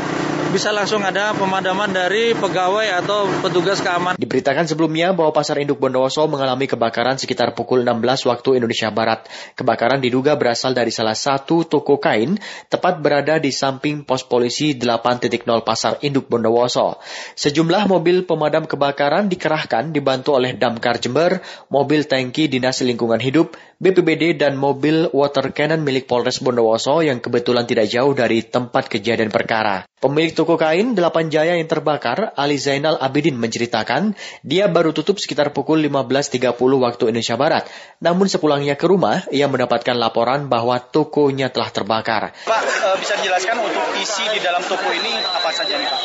[0.49, 4.21] bisa langsung ada pemadaman dari pegawai atau petugas keamanan.
[4.21, 9.25] Diberitakan sebelumnya bahwa Pasar Induk Bondowoso mengalami kebakaran sekitar pukul 16 waktu Indonesia Barat.
[9.57, 12.37] Kebakaran diduga berasal dari salah satu toko kain,
[12.69, 15.25] tepat berada di samping pos polisi 8.0
[15.65, 17.01] Pasar Induk Bondowoso.
[17.33, 21.41] Sejumlah mobil pemadam kebakaran dikerahkan dibantu oleh Damkar Jember,
[21.73, 27.63] mobil tangki Dinas Lingkungan Hidup, BPBD dan mobil water cannon milik Polres Bondowoso yang kebetulan
[27.63, 29.87] tidak jauh dari tempat kejadian perkara.
[30.03, 35.55] Pemilik toko kain Delapan Jaya yang terbakar, Ali Zainal Abidin menceritakan, dia baru tutup sekitar
[35.55, 37.71] pukul 15.30 waktu Indonesia Barat.
[38.03, 42.35] Namun sepulangnya ke rumah, ia mendapatkan laporan bahwa tokonya telah terbakar.
[42.35, 46.01] Pak, e, bisa dijelaskan untuk isi di dalam toko ini apa saja nih Pak?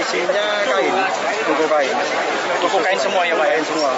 [0.00, 0.94] Isinya kain,
[1.44, 1.96] toko kain.
[2.68, 3.56] Kain semua ya Pak ya?
[3.64, 3.90] semua.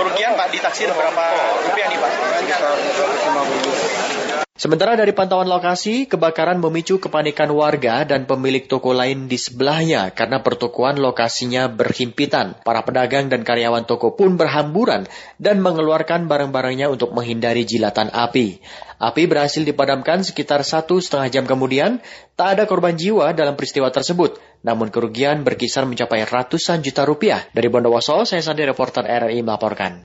[0.00, 1.24] Kerugian Pak ditaksir berapa
[1.68, 2.10] rupiah nih Pak?
[2.40, 4.44] Sekitar 150.
[4.54, 10.40] Sementara dari pantauan lokasi, kebakaran memicu kepanikan warga dan pemilik toko lain di sebelahnya karena
[10.40, 12.62] pertokoan lokasinya berhimpitan.
[12.64, 15.04] Para pedagang dan karyawan toko pun berhamburan
[15.42, 18.62] dan mengeluarkan barang-barangnya untuk menghindari jilatan api.
[19.02, 22.00] Api berhasil dipadamkan sekitar satu setengah jam kemudian.
[22.38, 27.44] Tak ada korban jiwa dalam peristiwa tersebut, namun kerugian berkisar mencapai ratusan juta rupiah.
[27.52, 30.02] Dari Bondowoso, saya Sandi reporter RRI melaporkan.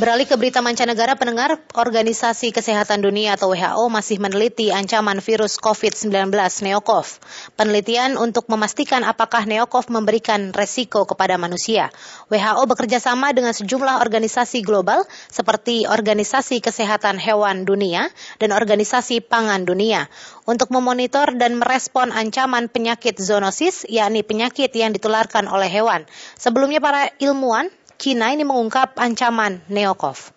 [0.00, 6.32] Beralih ke berita mancanegara, pendengar Organisasi Kesehatan Dunia atau WHO masih meneliti ancaman virus COVID-19
[6.64, 7.20] Neokov.
[7.60, 11.92] Penelitian untuk memastikan apakah Neokov memberikan resiko kepada manusia.
[12.32, 18.08] WHO bekerja sama dengan sejumlah organisasi global seperti Organisasi Kesehatan Hewan Dunia
[18.40, 20.08] dan Organisasi Pangan Dunia
[20.48, 26.08] untuk memonitor dan merespon ancaman penyakit zoonosis, yakni penyakit yang ditularkan oleh hewan.
[26.40, 27.68] Sebelumnya para ilmuwan
[28.00, 30.32] Cina ini mengungkap ancaman Neokov.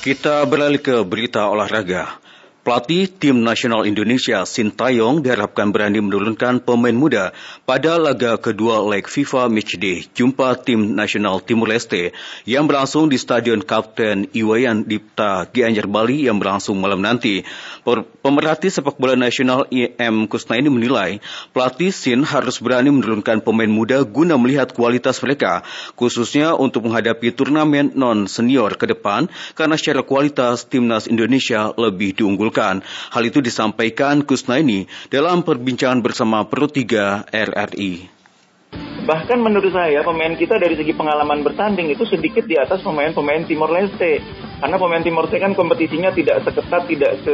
[0.00, 2.16] Kita beralih ke berita olahraga.
[2.68, 7.32] Pelatih tim nasional Indonesia Sintayong diharapkan berani menurunkan pemain muda
[7.64, 12.12] pada laga kedua leg FIFA Matchday jumpa tim nasional Timur Leste
[12.44, 17.40] yang berlangsung di Stadion Kapten Iwayan Dipta Gianyar Bali yang berlangsung malam nanti.
[18.20, 21.24] Pemerhati sepak bola nasional IM Kusnaini menilai
[21.56, 25.64] pelatih Sin harus berani menurunkan pemain muda guna melihat kualitas mereka,
[25.96, 32.57] khususnya untuk menghadapi turnamen non senior ke depan karena secara kualitas timnas Indonesia lebih diunggulkan
[32.58, 32.82] dilakukan.
[33.14, 38.17] Hal itu disampaikan Kusnaini dalam perbincangan bersama Pro 3 RRI.
[39.08, 43.72] Bahkan menurut saya pemain kita dari segi pengalaman bertanding itu sedikit di atas pemain-pemain Timor
[43.72, 44.20] Leste.
[44.60, 47.32] Karena pemain Timor Leste kan kompetisinya tidak seketat, tidak se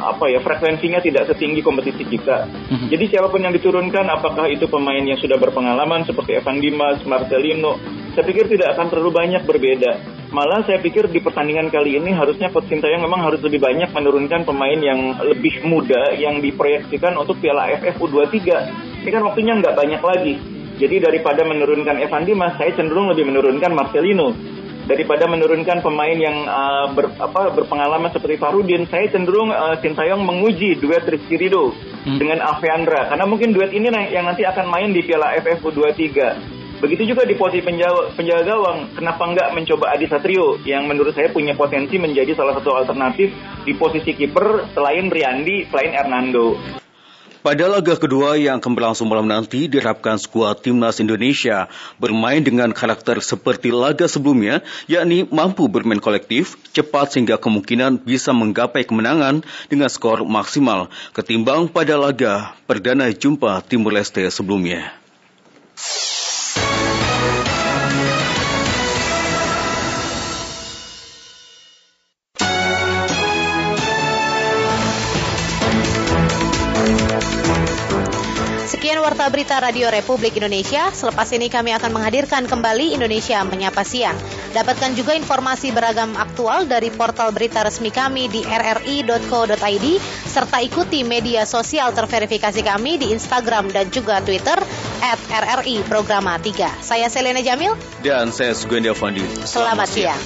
[0.00, 2.48] apa ya frekuensinya tidak setinggi kompetisi kita.
[2.48, 2.88] Mhm.
[2.88, 7.76] Jadi siapa pun yang diturunkan, apakah itu pemain yang sudah berpengalaman seperti Evan Dimas, Marcelino,
[8.16, 10.00] saya pikir tidak akan terlalu banyak berbeda.
[10.32, 14.48] Malah saya pikir di pertandingan kali ini harusnya Coach Sintayong memang harus lebih banyak menurunkan
[14.48, 18.40] pemain yang lebih muda yang diproyeksikan untuk Piala AFF U23.
[19.04, 20.59] Ini kan waktunya nggak banyak lagi.
[20.80, 24.32] Jadi daripada menurunkan Evan Dimas, saya cenderung lebih menurunkan Marcelino.
[24.88, 30.80] Daripada menurunkan pemain yang uh, ber, apa, berpengalaman seperti Farudin, saya cenderung uh, Sintayong menguji
[30.80, 32.16] duet Rizky Rido hmm.
[32.16, 33.12] dengan Alveandra.
[33.12, 36.00] Karena mungkin duet ini yang nanti akan main di Piala AFF U23.
[36.80, 41.28] Begitu juga di posisi penjaga, penjaga gawang, kenapa nggak mencoba Adi Satrio yang menurut saya
[41.28, 43.36] punya potensi menjadi salah satu alternatif
[43.68, 46.79] di posisi kiper selain Riyandi, selain Hernando.
[47.40, 53.16] Pada laga kedua yang akan berlangsung malam nanti, diharapkan skuad timnas Indonesia bermain dengan karakter
[53.24, 59.40] seperti laga sebelumnya, yakni mampu bermain kolektif, cepat sehingga kemungkinan bisa menggapai kemenangan
[59.72, 64.92] dengan skor maksimal ketimbang pada laga perdana jumpa Timur Leste sebelumnya.
[79.10, 80.86] Warta Berita Radio Republik Indonesia.
[80.94, 84.14] Selepas ini kami akan menghadirkan kembali Indonesia Menyapa Siang.
[84.54, 89.86] Dapatkan juga informasi beragam aktual dari portal berita resmi kami di rri.co.id
[90.30, 94.62] serta ikuti media sosial terverifikasi kami di Instagram dan juga Twitter
[95.02, 96.78] at RRI Programa 3.
[96.78, 97.74] Saya Selena Jamil.
[98.06, 99.26] Dan saya Sugandi Avandi.
[99.42, 100.22] Selamat, Selamat siang.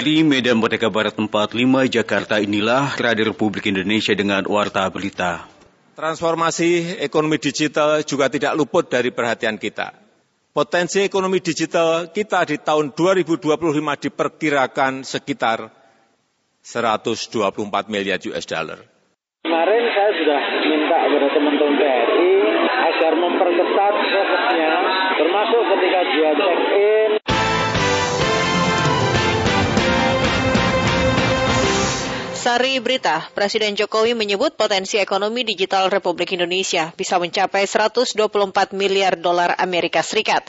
[0.00, 1.60] Dari Medan Merdeka Barat 45
[1.92, 5.44] Jakarta inilah Radio Republik Indonesia dengan Warta Berita.
[5.92, 9.92] Transformasi ekonomi digital juga tidak luput dari perhatian kita.
[10.56, 13.44] Potensi ekonomi digital kita di tahun 2025
[14.08, 15.68] diperkirakan sekitar
[16.64, 17.60] 124
[17.92, 18.80] miliar US dollar.
[19.44, 22.32] Kemarin saya sudah minta kepada teman-teman TNI
[22.72, 24.72] agar memperketat prosesnya,
[25.20, 27.09] termasuk ketika dia check-in,
[32.40, 38.16] Sari Berita, Presiden Jokowi menyebut potensi ekonomi digital Republik Indonesia bisa mencapai 124
[38.72, 40.48] miliar dolar Amerika Serikat.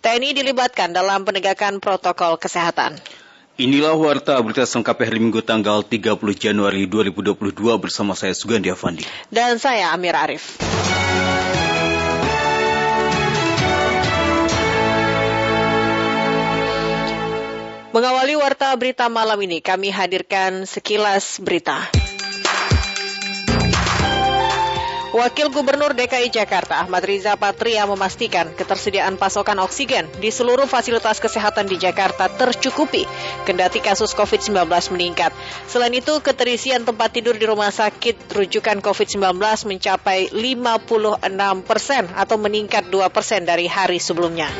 [0.00, 2.96] TNI dilibatkan dalam penegakan protokol kesehatan.
[3.60, 7.52] Inilah warta berita selengkapnya hari Minggu tanggal 30 Januari 2022
[7.84, 9.04] bersama saya Sugandi Avandi.
[9.28, 10.56] Dan saya Amir Arif.
[17.96, 21.80] Mengawali warta berita malam ini, kami hadirkan sekilas berita.
[25.16, 31.72] Wakil Gubernur DKI Jakarta Ahmad Riza Patria memastikan ketersediaan pasokan oksigen di seluruh fasilitas kesehatan
[31.72, 33.08] di Jakarta tercukupi,
[33.48, 35.32] kendati kasus COVID-19 meningkat.
[35.64, 39.40] Selain itu, keterisian tempat tidur di rumah sakit rujukan COVID-19
[39.72, 41.24] mencapai 56
[41.64, 44.52] persen atau meningkat 2 persen dari hari sebelumnya.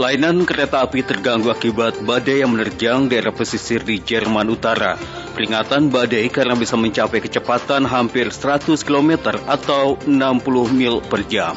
[0.00, 4.96] Lainan kereta api terganggu akibat badai yang menerjang daerah pesisir di Jerman Utara.
[5.36, 11.52] Peringatan badai karena bisa mencapai kecepatan hampir 100 km atau 60 mil per jam.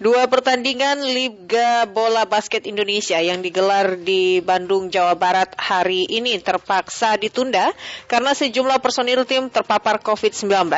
[0.00, 7.20] Dua pertandingan Liga Bola Basket Indonesia yang digelar di Bandung, Jawa Barat hari ini terpaksa
[7.20, 7.68] ditunda
[8.08, 10.72] karena sejumlah personil tim terpapar COVID-19.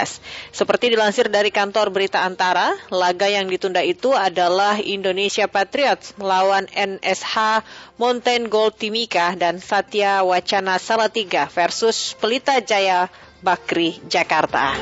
[0.51, 7.63] Seperti dilansir dari kantor berita Antara, laga yang ditunda itu adalah Indonesia Patriots melawan NSH
[8.03, 13.07] Mountain Gold Timika dan Satya Wacana Salatiga versus Pelita Jaya
[13.39, 14.75] Bakri Jakarta.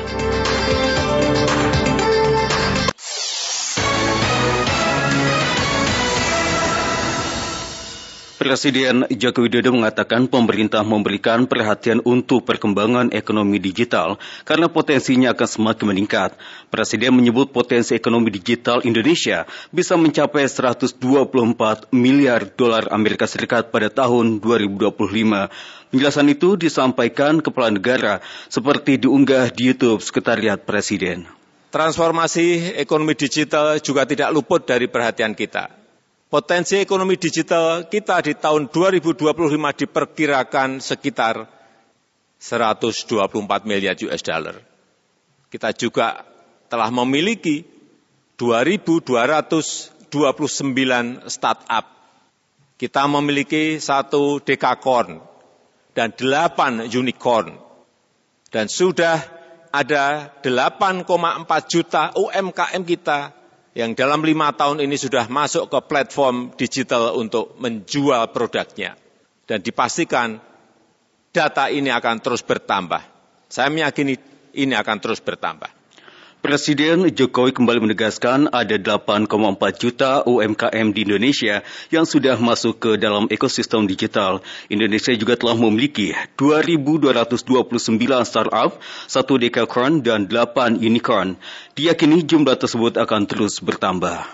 [8.41, 14.17] Presiden Joko Widodo mengatakan pemerintah memberikan perhatian untuk perkembangan ekonomi digital
[14.49, 16.33] karena potensinya akan semakin meningkat.
[16.73, 20.97] Presiden menyebut potensi ekonomi digital Indonesia bisa mencapai 124
[21.93, 24.89] miliar dolar Amerika Serikat pada tahun 2025.
[25.93, 31.29] Penjelasan itu disampaikan Kepala Negara seperti diunggah di YouTube Sekretariat Presiden.
[31.69, 35.80] Transformasi ekonomi digital juga tidak luput dari perhatian kita
[36.31, 39.35] Potensi ekonomi digital kita di tahun 2025
[39.83, 41.43] diperkirakan sekitar
[42.39, 44.55] 124 miliar US dollar.
[45.51, 46.23] Kita juga
[46.71, 47.67] telah memiliki
[48.39, 50.07] 2.229
[51.27, 51.85] startup.
[52.79, 55.19] Kita memiliki satu dekakorn
[55.91, 57.59] dan delapan unicorn.
[58.47, 59.19] Dan sudah
[59.67, 61.03] ada 8,4
[61.67, 63.40] juta UMKM kita
[63.71, 68.99] yang dalam lima tahun ini sudah masuk ke platform digital untuk menjual produknya.
[69.47, 70.39] Dan dipastikan
[71.31, 73.01] data ini akan terus bertambah.
[73.47, 74.15] Saya meyakini
[74.55, 75.80] ini akan terus bertambah.
[76.41, 79.29] Presiden Jokowi kembali menegaskan ada 8,4
[79.77, 81.61] juta UMKM di Indonesia
[81.93, 84.41] yang sudah masuk ke dalam ekosistem digital.
[84.65, 87.45] Indonesia juga telah memiliki 2.229
[88.25, 91.37] startup, satu decacorn dan 8 unicorn.
[91.77, 94.25] Diyakini jumlah tersebut akan terus bertambah.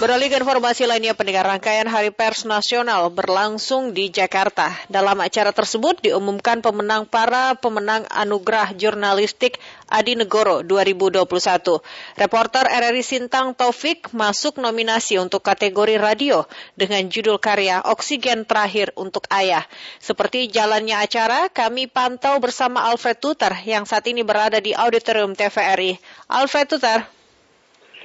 [0.00, 4.72] Beralih ke informasi lainnya, pendengar rangkaian Hari Pers Nasional berlangsung di Jakarta.
[4.88, 9.60] Dalam acara tersebut diumumkan pemenang para pemenang Anugerah Jurnalistik
[9.92, 11.84] Adi Negoro 2021.
[12.16, 16.48] Reporter RRI Sintang Taufik masuk nominasi untuk kategori radio
[16.80, 19.68] dengan judul karya Oksigen Terakhir untuk Ayah.
[20.00, 26.00] Seperti jalannya acara, kami pantau bersama Alfred Tuter yang saat ini berada di Auditorium TVRI.
[26.32, 27.19] Alfred Tuter.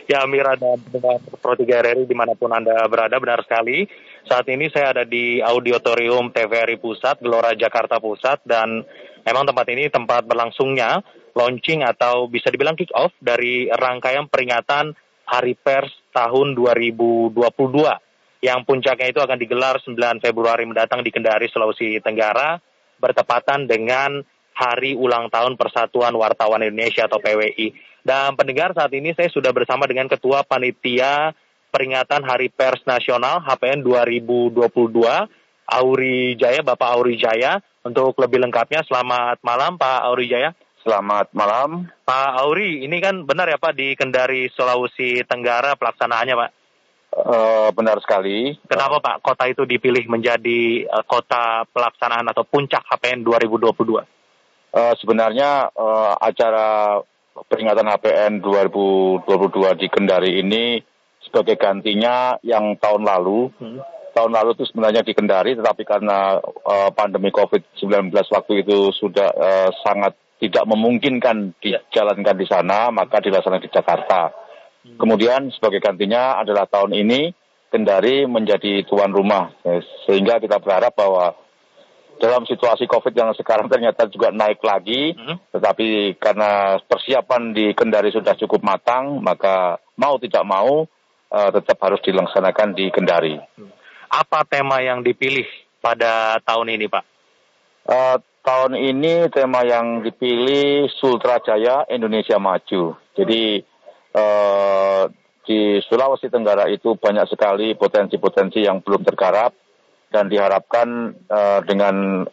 [0.05, 3.89] Ya, Amir ada pendengar Pro 3 RRI di mana pun Anda berada, benar sekali.
[4.29, 8.85] Saat ini saya ada di Auditorium TVRI Pusat, Gelora Jakarta Pusat, dan
[9.25, 11.01] memang tempat ini tempat berlangsungnya
[11.33, 14.93] launching atau bisa dibilang kick off dari rangkaian peringatan
[15.25, 17.33] Hari Pers tahun 2022
[18.45, 22.61] yang puncaknya itu akan digelar 9 Februari mendatang di Kendari, Sulawesi Tenggara,
[23.01, 24.21] bertepatan dengan
[24.53, 27.94] Hari Ulang Tahun Persatuan Wartawan Indonesia atau PWI.
[28.05, 31.33] Dan pendengar saat ini saya sudah bersama dengan Ketua Panitia
[31.73, 34.61] Peringatan Hari Pers Nasional HPN 2022,
[35.65, 37.57] Auri Jaya, Bapak Auri Jaya.
[37.81, 40.53] Untuk lebih lengkapnya, selamat malam Pak Auri Jaya.
[40.85, 41.89] Selamat malam.
[42.05, 46.51] Pak Auri, ini kan benar ya Pak di Kendari, Sulawesi Tenggara pelaksanaannya Pak?
[47.09, 48.53] Uh, benar sekali.
[48.69, 53.73] Kenapa Pak kota itu dipilih menjadi uh, kota pelaksanaan atau puncak HPN 2022?
[53.73, 57.01] Uh, sebenarnya uh, acara
[57.43, 60.79] peringatan HPN 2022 di Kendari ini
[61.19, 63.51] sebagai gantinya yang tahun lalu.
[63.59, 63.79] Hmm.
[64.15, 69.69] Tahun lalu itu sebenarnya di Kendari, tetapi karena uh, pandemi COVID-19 waktu itu sudah uh,
[69.83, 74.31] sangat tidak memungkinkan dijalankan di sana, maka dilaksanakan di Jakarta.
[74.87, 74.95] Hmm.
[74.95, 79.51] Kemudian sebagai gantinya adalah tahun ini Kendari menjadi tuan rumah,
[80.07, 81.35] sehingga kita berharap bahwa
[82.19, 85.51] dalam situasi COVID yang sekarang ternyata juga naik lagi, hmm.
[85.51, 90.87] tetapi karena persiapan di Kendari sudah cukup matang, maka mau tidak mau
[91.31, 93.35] uh, tetap harus dilaksanakan di Kendari.
[94.09, 95.45] Apa tema yang dipilih
[95.83, 97.03] pada tahun ini, Pak?
[97.85, 102.95] Uh, tahun ini tema yang dipilih Sultra Jaya Indonesia Maju.
[103.17, 103.59] Jadi
[104.15, 105.03] uh,
[105.45, 109.53] di Sulawesi Tenggara itu banyak sekali potensi-potensi yang belum tergarap
[110.15, 112.23] dan diharapkan uh, dengan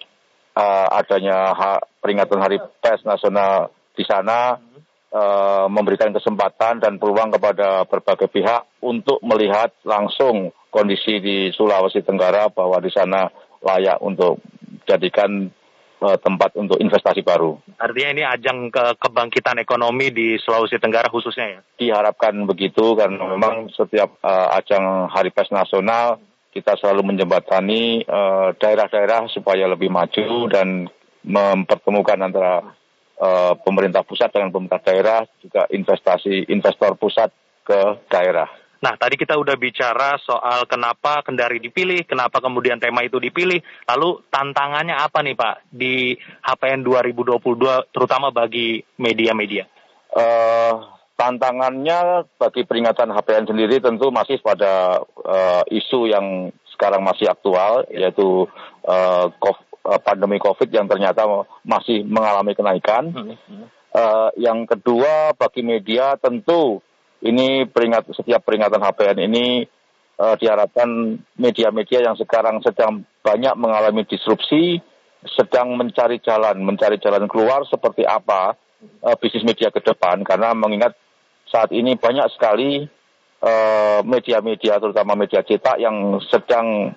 [0.55, 4.55] uh, adanya ha peringatan Hari Pers Nasional di sana
[5.11, 12.47] uh, memberikan kesempatan dan peluang kepada berbagai pihak untuk melihat langsung kondisi di Sulawesi Tenggara
[12.55, 13.27] bahwa di sana
[13.59, 14.39] layak untuk
[14.87, 15.51] jadikan
[16.03, 17.59] uh, tempat untuk investasi baru.
[17.79, 21.61] Artinya ini ajang ke kebangkitan ekonomi di Sulawesi Tenggara khususnya ya?
[21.79, 26.19] Diharapkan begitu karena memang setiap uh, ajang Hari Pers Nasional
[26.53, 30.85] kita selalu menjembatani eh, daerah-daerah uh, supaya lebih maju dan
[31.25, 32.75] mempertemukan antara
[33.17, 37.31] uh, pemerintah pusat dengan pemerintah daerah juga investasi investor pusat
[37.63, 38.51] ke daerah.
[38.83, 44.27] Nah, tadi kita udah bicara soal kenapa Kendari dipilih, kenapa kemudian tema itu dipilih, lalu
[44.27, 49.71] tantangannya apa nih Pak di HPN 2022 terutama bagi media-media?
[50.11, 50.83] Uh,
[51.13, 58.49] Tantangannya bagi peringatan HPN sendiri tentu masih pada uh, isu yang sekarang masih aktual, yaitu
[58.89, 59.29] uh,
[60.03, 61.27] pandemi COVID yang ternyata
[61.63, 63.13] masih mengalami kenaikan.
[63.93, 66.81] Uh, yang kedua bagi media tentu
[67.21, 69.69] ini peringat setiap peringatan HPN ini
[70.17, 74.81] uh, diharapkan media-media yang sekarang sedang banyak mengalami disrupsi
[75.39, 78.59] sedang mencari jalan, mencari jalan keluar seperti apa
[79.03, 80.95] uh, bisnis media ke depan karena mengingat
[81.51, 82.89] saat ini banyak sekali
[84.07, 86.95] media-media uh, terutama media cetak yang sedang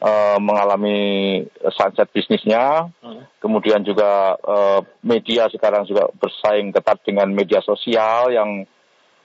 [0.00, 3.40] uh, mengalami sunset bisnisnya, hmm.
[3.40, 8.68] kemudian juga uh, media sekarang juga bersaing ketat dengan media sosial yang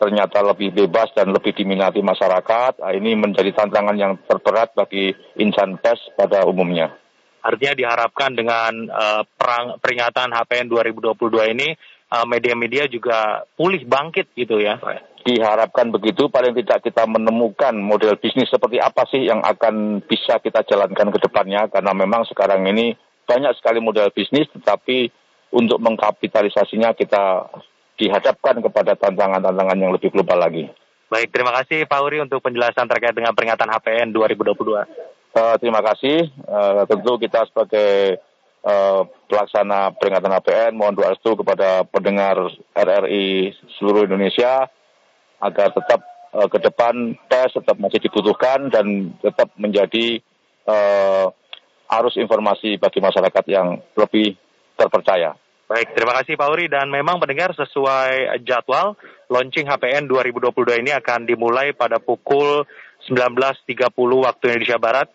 [0.01, 2.81] ternyata lebih bebas dan lebih diminati masyarakat.
[2.81, 6.89] Nah, ini menjadi tantangan yang terberat bagi insan pers pada umumnya.
[7.41, 11.73] Artinya diharapkan dengan uh, perang, peringatan HPN 2022 ini
[12.27, 14.77] media-media juga pulih bangkit gitu ya.
[15.21, 20.65] Diharapkan begitu, paling tidak kita menemukan model bisnis seperti apa sih yang akan bisa kita
[20.65, 25.13] jalankan ke depannya, karena memang sekarang ini banyak sekali model bisnis, tetapi
[25.53, 27.47] untuk mengkapitalisasinya kita
[28.01, 30.65] dihadapkan kepada tantangan-tantangan yang lebih global lagi.
[31.11, 34.57] Baik, terima kasih Pak Uri untuk penjelasan terkait dengan peringatan HPN 2022.
[35.31, 36.27] Uh, terima kasih.
[36.47, 38.19] Uh, tentu kita sebagai
[38.65, 42.37] uh, pelaksana peringatan HPN mohon doa restu kepada pendengar
[42.73, 44.69] RRI seluruh Indonesia
[45.41, 46.01] agar tetap
[46.33, 50.21] uh, ke depan tes tetap masih dibutuhkan dan tetap menjadi
[50.69, 51.29] uh,
[51.99, 54.37] arus informasi bagi masyarakat yang lebih
[54.79, 55.35] terpercaya.
[55.71, 58.99] Baik, terima kasih Pak Uri dan memang pendengar sesuai jadwal
[59.31, 62.67] launching HPN 2022 ini akan dimulai pada pukul
[63.07, 65.07] 19.30 waktu Indonesia Barat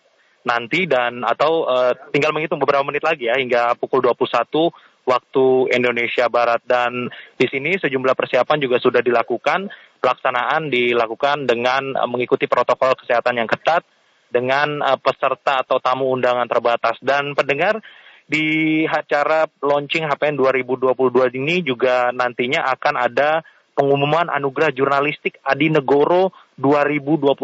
[0.46, 4.70] nanti dan atau uh, tinggal menghitung beberapa menit lagi ya hingga pukul 21
[5.02, 5.44] waktu
[5.74, 6.62] Indonesia Barat.
[6.62, 9.66] Dan di sini sejumlah persiapan juga sudah dilakukan
[9.98, 13.82] pelaksanaan dilakukan dengan uh, mengikuti protokol kesehatan yang ketat
[14.30, 16.94] dengan uh, peserta atau tamu undangan terbatas.
[17.02, 17.82] Dan pendengar
[18.26, 23.42] di acara launching HPN 2022 ini juga nantinya akan ada
[23.76, 27.36] pengumuman anugerah jurnalistik Adi Negoro 2021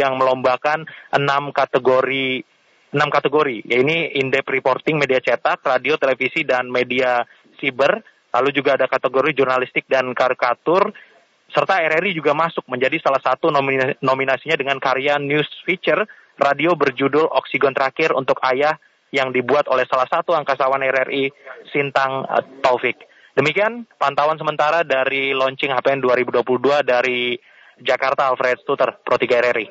[0.00, 2.42] yang melombakan enam kategori
[2.94, 7.26] enam kategori, yaitu in-depth reporting media cetak, radio, televisi, dan media
[7.58, 8.00] siber.
[8.30, 10.94] Lalu juga ada kategori jurnalistik dan karikatur,
[11.54, 13.50] serta RRI juga masuk menjadi salah satu
[14.02, 16.02] nominasinya dengan karya news feature
[16.34, 18.74] radio berjudul Oksigen Terakhir untuk Ayah
[19.14, 21.30] yang dibuat oleh salah satu angkasawan RRI
[21.70, 22.98] Sintang eh, Taufik.
[23.34, 27.34] Demikian pantauan sementara dari launching HPN 2022 dari
[27.82, 29.66] Jakarta Alfred Stuter, Pro 3 RRI.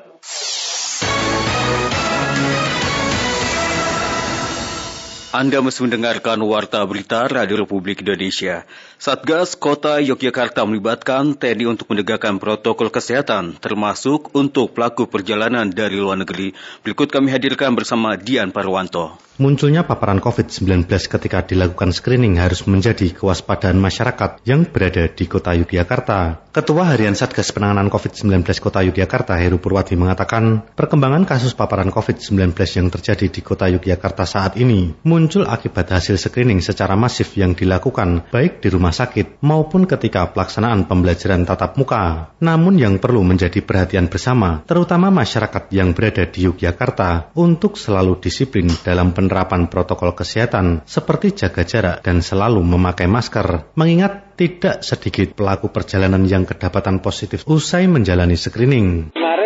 [5.33, 8.69] Anda masih mendengarkan Warta Berita Radio Republik Indonesia.
[9.01, 16.21] Satgas Kota Yogyakarta melibatkan TNI untuk menegakkan protokol kesehatan, termasuk untuk pelaku perjalanan dari luar
[16.21, 16.53] negeri.
[16.85, 19.17] Berikut kami hadirkan bersama Dian Parwanto.
[19.41, 26.53] Munculnya paparan COVID-19 ketika dilakukan screening harus menjadi kewaspadaan masyarakat yang berada di kota Yogyakarta.
[26.53, 32.93] Ketua Harian Satgas Penanganan COVID-19 Kota Yogyakarta, Heru Purwati, mengatakan perkembangan kasus paparan COVID-19 yang
[32.93, 34.93] terjadi di kota Yogyakarta saat ini
[35.29, 41.45] akibat hasil screening secara masif yang dilakukan baik di rumah sakit maupun ketika pelaksanaan pembelajaran
[41.45, 42.33] tatap muka.
[42.41, 48.67] Namun yang perlu menjadi perhatian bersama, terutama masyarakat yang berada di Yogyakarta, untuk selalu disiplin
[48.81, 55.69] dalam penerapan protokol kesehatan seperti jaga jarak dan selalu memakai masker, mengingat tidak sedikit pelaku
[55.69, 59.13] perjalanan yang kedapatan positif usai menjalani screening.
[59.13, 59.42] Kemarin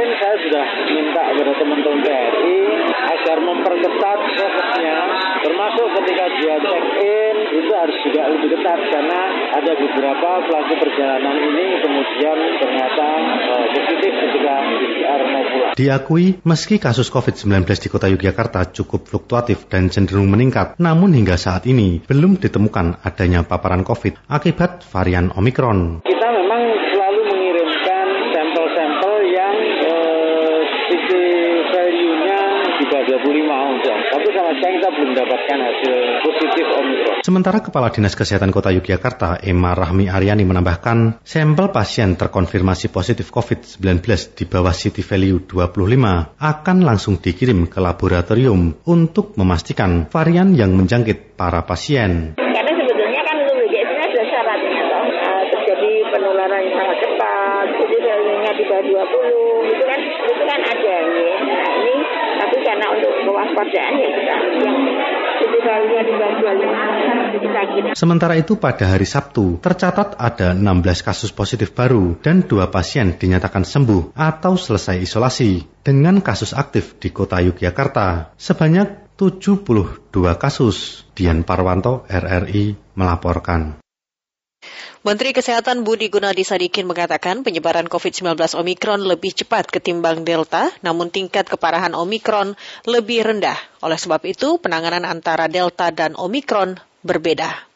[10.98, 15.74] perjalanan ini kemudian ternyata uh, positif ketika PCR mau pulang.
[15.78, 21.70] Diakui meski kasus COVID-19 di kota Yogyakarta cukup fluktuatif dan cenderung meningkat, namun hingga saat
[21.70, 26.02] ini belum ditemukan adanya paparan COVID akibat varian Omikron.
[26.02, 26.37] Kita
[37.28, 43.84] Sementara Kepala Dinas Kesehatan Kota Yogyakarta, Emma Rahmi Aryani menambahkan, sampel pasien terkonfirmasi positif COVID-19
[44.32, 51.36] di bawah city value 25 akan langsung dikirim ke laboratorium untuk memastikan varian yang menjangkit
[51.36, 52.40] para pasien.
[52.40, 55.04] Karena sebetulnya kan untuk BGS-nya ada syaratnya, toh.
[55.04, 60.60] Uh, terjadi penularan yang sangat cepat, jadi value-nya di bawah 20, itu kan itu kan
[60.64, 61.36] ada ya.
[61.44, 61.96] Nah ini,
[62.40, 64.36] tapi karena untuk kewaspadaan ya kita
[65.92, 66.87] yang
[67.98, 73.66] Sementara itu pada hari Sabtu tercatat ada 16 kasus positif baru dan dua pasien dinyatakan
[73.66, 79.66] sembuh atau selesai isolasi dengan kasus aktif di kota Yogyakarta sebanyak 72
[80.38, 81.10] kasus.
[81.18, 83.82] Dian Parwanto RRI melaporkan.
[85.06, 91.48] Menteri Kesehatan Budi Gunadi Sadikin mengatakan penyebaran COVID-19 Omikron lebih cepat ketimbang Delta, namun tingkat
[91.48, 93.56] keparahan Omikron lebih rendah.
[93.80, 97.68] Oleh sebab itu, penanganan antara Delta dan Omikron berbeda.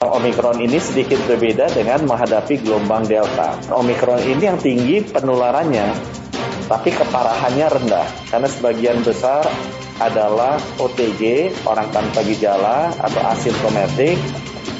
[0.00, 3.52] Omikron ini sedikit berbeda dengan menghadapi gelombang Delta.
[3.68, 5.92] Omikron ini yang tinggi penularannya,
[6.72, 8.08] tapi keparahannya rendah.
[8.32, 9.44] Karena sebagian besar
[10.00, 14.16] adalah OTG, orang tanpa gejala atau asimptomatik,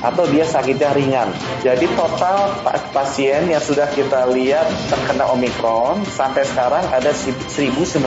[0.04, 1.28] atau dia sakitnya ringan.
[1.64, 2.52] Jadi total
[2.92, 8.00] pasien yang sudah kita lihat terkena Omikron sampai sekarang ada 1988.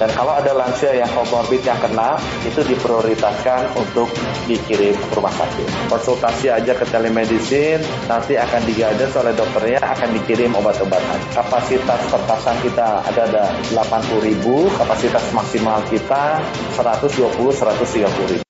[0.00, 4.08] Dan kalau ada lansia yang komorbid yang kena, itu diprioritaskan untuk
[4.48, 5.68] dikirim ke rumah sakit.
[5.92, 11.18] Konsultasi aja ke telemedicine, nanti akan digadas oleh dokternya, akan dikirim obat-obatan.
[11.36, 16.42] Kapasitas pertasan kita ada ada 80 ribu, kapasitas maksimal kita
[16.74, 18.49] 120-130 ribu.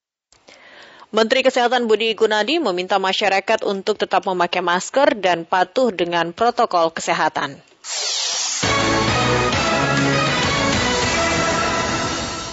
[1.11, 7.59] Menteri Kesehatan Budi Gunadi meminta masyarakat untuk tetap memakai masker dan patuh dengan protokol kesehatan.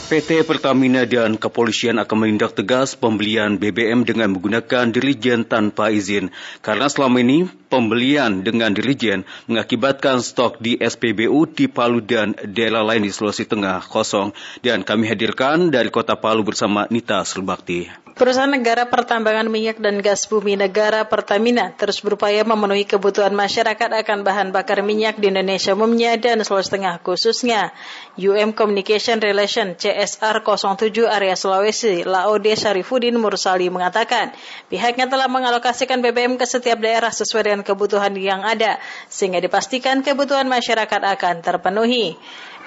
[0.09, 6.33] PT Pertamina dan kepolisian akan menindak tegas pembelian BBM dengan menggunakan dirijen tanpa izin.
[6.65, 13.03] Karena selama ini pembelian dengan dirijen mengakibatkan stok di SPBU di Palu dan daerah lain
[13.05, 14.31] di Sulawesi Tengah kosong.
[14.63, 18.07] Dan kami hadirkan dari kota Palu bersama Nita Sulbakti.
[18.17, 24.25] Perusahaan negara pertambangan minyak dan gas bumi negara Pertamina terus berupaya memenuhi kebutuhan masyarakat akan
[24.25, 27.69] bahan bakar minyak di Indonesia umumnya dan Sulawesi Tengah khususnya.
[28.17, 34.33] UM Communication Relation CSR 07 area Sulawesi, Laode Syarifuddin Mursali mengatakan,
[34.73, 40.49] pihaknya telah mengalokasikan BBM ke setiap daerah sesuai dengan kebutuhan yang ada, sehingga dipastikan kebutuhan
[40.49, 42.17] masyarakat akan terpenuhi.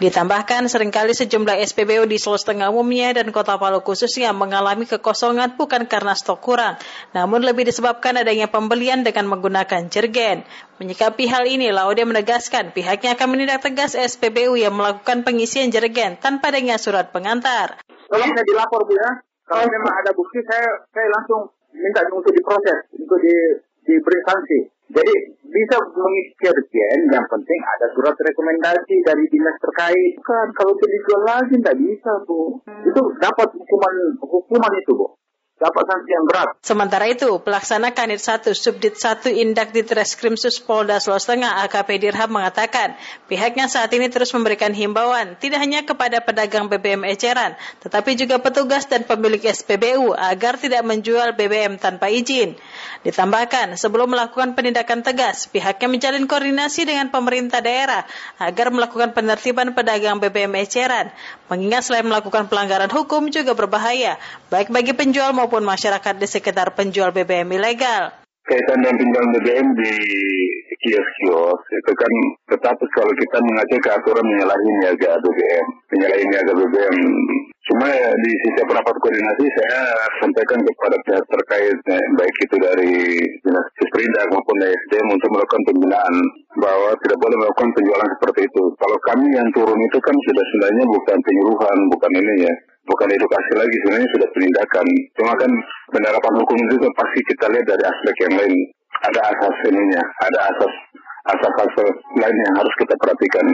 [0.00, 5.60] Ditambahkan sering kali sejumlah SPBU di Sulawesi Tengah umumnya dan Kota Palu khususnya mengalami kekosongan
[5.60, 6.80] bukan karena stok kurang,
[7.12, 10.48] namun lebih disebabkan adanya pembelian dengan menggunakan jergen.
[10.80, 16.48] Menyikapi hal ini, Laude menegaskan pihaknya akan menindak tegas SPBU yang melakukan pengisian jergen tanpa
[16.48, 17.76] adanya surat pengantar.
[18.08, 22.88] Kalau saya dilapor Bu ya, kalau memang ada bukti saya saya langsung minta untuk diproses,
[22.96, 23.36] untuk di,
[23.84, 24.79] diberi sanksi.
[24.90, 25.14] Jadi
[25.50, 30.18] bisa mengisi kerjaan, yang penting ada surat rekomendasi dari dinas terkait.
[30.22, 32.58] Kan kalau itu dijual lagi tidak bisa bu.
[32.66, 35.19] Itu dapat hukuman hukuman itu bu
[35.60, 36.48] dapat sanksi yang berat.
[36.64, 42.32] Sementara itu, pelaksana Kanit 1 Subdit 1 Indak di Treskrimsus Polda Sulawesi Tengah AKP Dirham
[42.32, 42.96] mengatakan,
[43.28, 48.88] pihaknya saat ini terus memberikan himbauan tidak hanya kepada pedagang BBM eceran, tetapi juga petugas
[48.88, 52.56] dan pemilik SPBU agar tidak menjual BBM tanpa izin.
[53.04, 58.08] Ditambahkan, sebelum melakukan penindakan tegas, pihaknya menjalin koordinasi dengan pemerintah daerah
[58.40, 61.12] agar melakukan penertiban pedagang BBM eceran,
[61.52, 64.16] mengingat selain melakukan pelanggaran hukum juga berbahaya,
[64.48, 68.14] baik bagi penjual maupun maupun masyarakat di sekitar penjual BBM ilegal.
[68.46, 69.94] Kaitan dengan penjualan BBM di
[70.78, 72.12] kios-kios itu kan
[72.54, 76.96] tetap kalau kita mengacu ke aturan menyalahi niaga BBM, menyalahi niaga BBM.
[77.66, 79.82] Cuma ya, di sisi rapat koordinasi saya
[80.22, 82.94] sampaikan kepada pihak terkait eh, baik itu dari
[83.42, 86.14] dinas Susprindak maupun SDM untuk melakukan pembinaan
[86.62, 88.62] bahwa tidak boleh melakukan penjualan seperti itu.
[88.78, 92.54] Kalau kami yang turun itu kan sudah sebenarnya bukan penyuluhan, bukan ini ya
[92.86, 94.86] bukan edukasi lagi sebenarnya sudah penindakan.
[95.18, 95.50] Cuma kan
[95.92, 98.54] penerapan hukum itu kan pasti kita lihat dari aspek yang lain.
[99.00, 100.72] Ada asas ininya, ada asas
[101.36, 103.46] asas-asas lain yang harus kita perhatikan.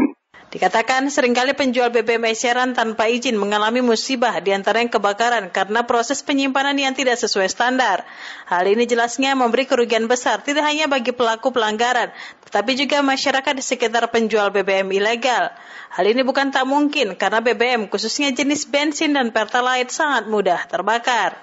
[0.46, 5.82] Dikatakan sering kali penjual BBM eceran tanpa izin mengalami musibah di antara yang kebakaran karena
[5.82, 8.06] proses penyimpanan yang tidak sesuai standar.
[8.46, 12.14] Hal ini jelasnya memberi kerugian besar tidak hanya bagi pelaku pelanggaran,
[12.46, 15.50] tetapi juga masyarakat di sekitar penjual BBM ilegal.
[15.90, 21.42] Hal ini bukan tak mungkin karena BBM khususnya jenis bensin dan pertalite sangat mudah terbakar.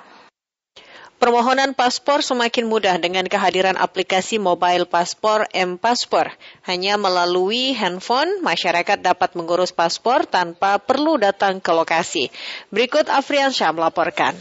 [1.24, 6.36] Permohonan paspor semakin mudah dengan kehadiran aplikasi mobile paspor M-Paspor.
[6.68, 12.28] Hanya melalui handphone, masyarakat dapat mengurus paspor tanpa perlu datang ke lokasi.
[12.76, 14.36] Berikut Afrian Syah melaporkan.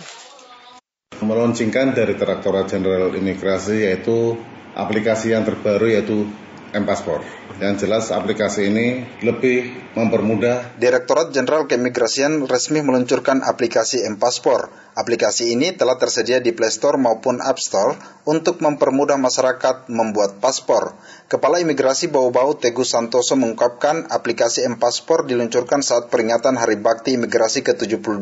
[1.22, 4.35] Meluncingkan dari Direktorat Jenderal Imigrasi yaitu
[4.74, 6.26] aplikasi yang terbaru yaitu
[6.73, 7.20] M-Paspor.
[7.61, 10.81] Yang jelas aplikasi ini lebih mempermudah.
[10.81, 14.73] Direktorat Jenderal Keimigrasian resmi meluncurkan aplikasi M-Paspor.
[14.97, 17.97] Aplikasi ini telah tersedia di Play Store maupun App Store
[18.29, 20.93] untuk mempermudah masyarakat membuat paspor.
[21.33, 28.20] Kepala Imigrasi Bau-Bau Teguh Santoso mengungkapkan aplikasi M-Paspor diluncurkan saat peringatan Hari Bakti Imigrasi ke-72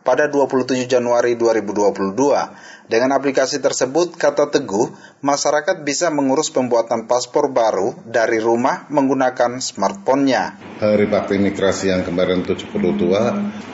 [0.00, 2.90] pada 27 Januari 2022.
[2.90, 4.90] Dengan aplikasi tersebut, kata Teguh,
[5.22, 10.58] masyarakat bisa mengurus pembuatan paspor baru dari rumah menggunakan smartphone-nya.
[10.82, 12.66] Hari Bakti Imigrasi yang kemarin 72,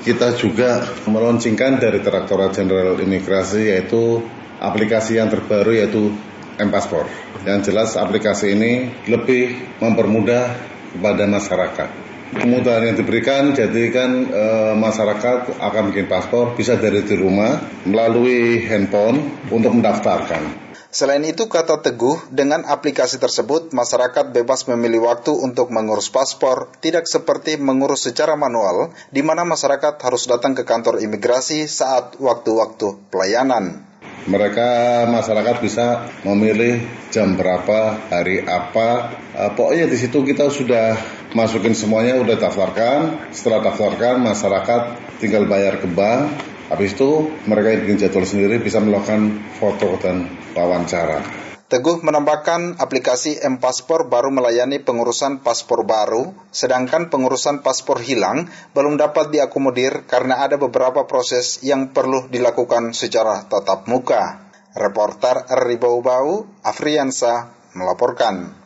[0.05, 4.21] kita juga meluncurkan dari Direktorat Jenderal Imigrasi yaitu
[4.61, 6.13] aplikasi yang terbaru yaitu
[6.61, 7.09] M-Paspor.
[7.49, 10.57] Yang jelas aplikasi ini lebih mempermudah
[10.93, 12.06] kepada masyarakat.
[12.35, 18.67] Kemudahan yang diberikan jadi kan e, masyarakat akan bikin paspor bisa dari di rumah melalui
[18.67, 20.67] handphone untuk mendaftarkan.
[20.91, 27.05] Selain itu, kata Teguh, dengan aplikasi tersebut masyarakat bebas memilih waktu untuk mengurus paspor, tidak
[27.05, 33.85] seperti mengurus secara manual, di mana masyarakat harus datang ke kantor imigrasi saat waktu-waktu pelayanan
[34.27, 36.83] mereka masyarakat bisa memilih
[37.15, 39.15] jam berapa, hari apa.
[39.33, 40.99] Uh, pokoknya di situ kita sudah
[41.33, 43.31] masukin semuanya, udah daftarkan.
[43.31, 44.83] Setelah daftarkan, masyarakat
[45.23, 46.35] tinggal bayar ke bank.
[46.67, 50.27] Habis itu mereka yang bikin jadwal sendiri bisa melakukan foto dan
[50.59, 51.46] wawancara.
[51.67, 59.35] Teguh menambahkan aplikasi M-Paspor baru melayani pengurusan paspor baru, sedangkan pengurusan paspor hilang belum dapat
[59.35, 64.47] diakomodir karena ada beberapa proses yang perlu dilakukan secara tatap muka.
[64.79, 68.66] Reporter Ribau Bau, Afriansa, melaporkan.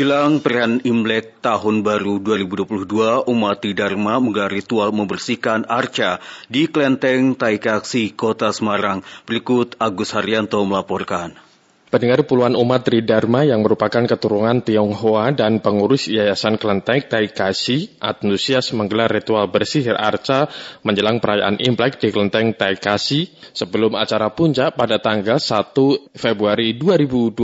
[0.00, 8.08] Jelang perayaan Imlek tahun baru 2022, umat Dharma menggelar ritual membersihkan arca di Klenteng Taikaksi,
[8.16, 9.04] Kota Semarang.
[9.28, 11.49] Berikut Agus Haryanto melaporkan.
[11.90, 19.10] Pendengar puluhan umat Tridharma yang merupakan keturunan Tionghoa dan pengurus Yayasan Kelenteng Taikasi antusias menggelar
[19.10, 20.46] ritual bersih arca
[20.86, 27.42] menjelang perayaan Imlek di Kelenteng Taikasi sebelum acara puncak pada tanggal 1 Februari 2022.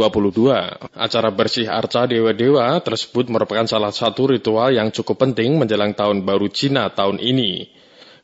[0.94, 6.46] Acara bersih arca dewa-dewa tersebut merupakan salah satu ritual yang cukup penting menjelang tahun baru
[6.54, 7.75] Cina tahun ini.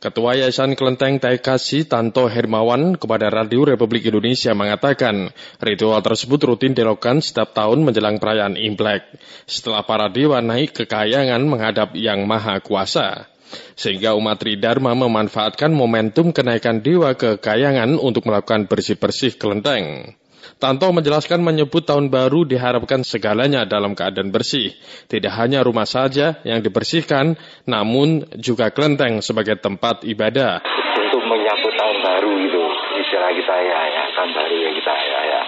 [0.02, 5.30] Ketua Yayasan Kelenteng Taikasi Tanto Hermawan kepada Radio Republik Indonesia mengatakan
[5.62, 9.06] ritual tersebut rutin dilakukan setiap tahun menjelang perayaan Imlek
[9.46, 13.30] setelah para dewa naik ke kayangan menghadap Yang Maha Kuasa.
[13.78, 20.18] Sehingga umat Tridharma memanfaatkan momentum kenaikan dewa ke kayangan untuk melakukan bersih-bersih kelenteng.
[20.62, 24.70] Tanto menjelaskan menyebut tahun baru diharapkan segalanya dalam keadaan bersih.
[25.10, 27.34] Tidak hanya rumah saja yang dibersihkan,
[27.66, 30.62] namun juga kelenteng sebagai tempat ibadah.
[31.02, 32.62] Untuk menyambut tahun baru itu,
[32.94, 35.40] istilah kita ya, ya tahun baru ya kita ya, ya.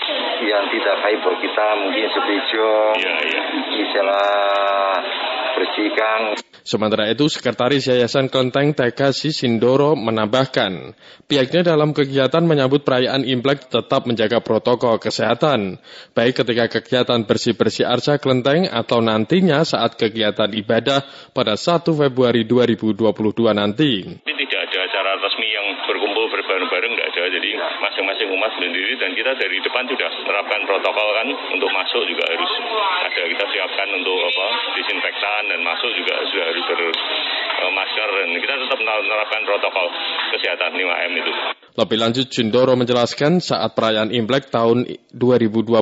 [0.51, 3.43] Yang tidak baik buat kita mungkin sepijo, ya, ya.
[3.71, 4.35] istilah
[5.55, 6.21] bersihkan.
[6.65, 10.97] Sementara itu, Sekretaris Yayasan Kelenteng TK Sindoro menambahkan,
[11.29, 15.77] pihaknya dalam kegiatan menyambut perayaan Imlek tetap menjaga protokol kesehatan,
[16.17, 21.05] baik ketika kegiatan bersih-bersih arca kelenteng atau nantinya saat kegiatan ibadah
[21.37, 23.13] pada 1 Februari 2022
[23.53, 24.17] nanti.
[24.25, 27.23] Ini tidak ada acara resmi yang berkumpul berbareng-bareng, tidak ada.
[27.29, 27.51] Jadi
[27.85, 32.53] masing-masing umat sendiri dan kita dari depan sudah menerapkan protokol kan untuk masuk juga harus
[33.05, 34.47] ada kita siapkan untuk apa
[34.81, 36.65] disinfektan dan masuk juga sudah harus
[37.65, 39.87] bermasker dan kita tetap menerapkan protokol
[40.33, 41.33] kesehatan 5M itu.
[41.75, 45.75] Lebih lanjut, Jundoro menjelaskan saat perayaan Imlek tahun 2022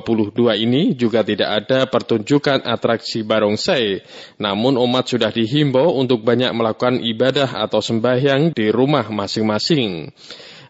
[0.65, 4.01] ini juga tidak ada pertunjukan atraksi barongsai.
[4.41, 10.09] Namun umat sudah dihimbau untuk banyak melakukan ibadah atau sembahyang di rumah masing-masing.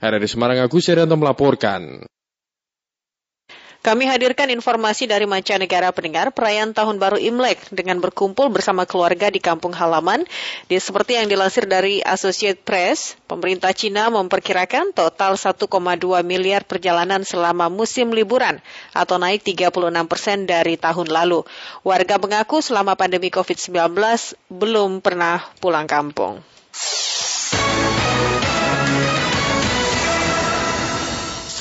[0.03, 2.03] RRI Semarang Agus Serianto melaporkan.
[3.83, 9.39] Kami hadirkan informasi dari mancanegara pendengar perayaan Tahun Baru Imlek dengan berkumpul bersama keluarga di
[9.39, 10.27] kampung halaman.
[10.67, 15.67] Di seperti yang dilansir dari Associated Press, pemerintah Cina memperkirakan total 1,2
[16.27, 18.59] miliar perjalanan selama musim liburan
[18.95, 19.71] atau naik 36
[20.07, 21.47] persen dari tahun lalu.
[21.87, 23.99] Warga mengaku selama pandemi COVID-19
[24.51, 26.43] belum pernah pulang kampung.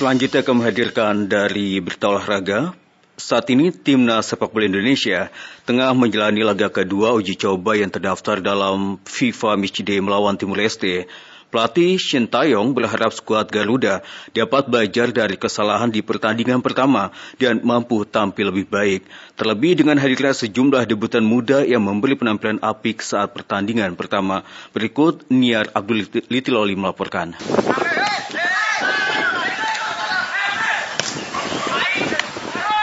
[0.01, 2.73] Selanjutnya kami hadirkan dari berita olahraga.
[3.21, 5.29] Saat ini timnas sepak bola Indonesia
[5.69, 11.05] tengah menjalani laga kedua uji coba yang terdaftar dalam FIFA Matchday melawan Timur Leste.
[11.53, 14.01] Pelatih Shin Taeyong berharap skuad Garuda
[14.33, 19.05] dapat belajar dari kesalahan di pertandingan pertama dan mampu tampil lebih baik.
[19.37, 24.41] Terlebih dengan hadirnya sejumlah debutan muda yang memberi penampilan apik saat pertandingan pertama.
[24.73, 27.37] Berikut Niar Abdul Litiloli melaporkan.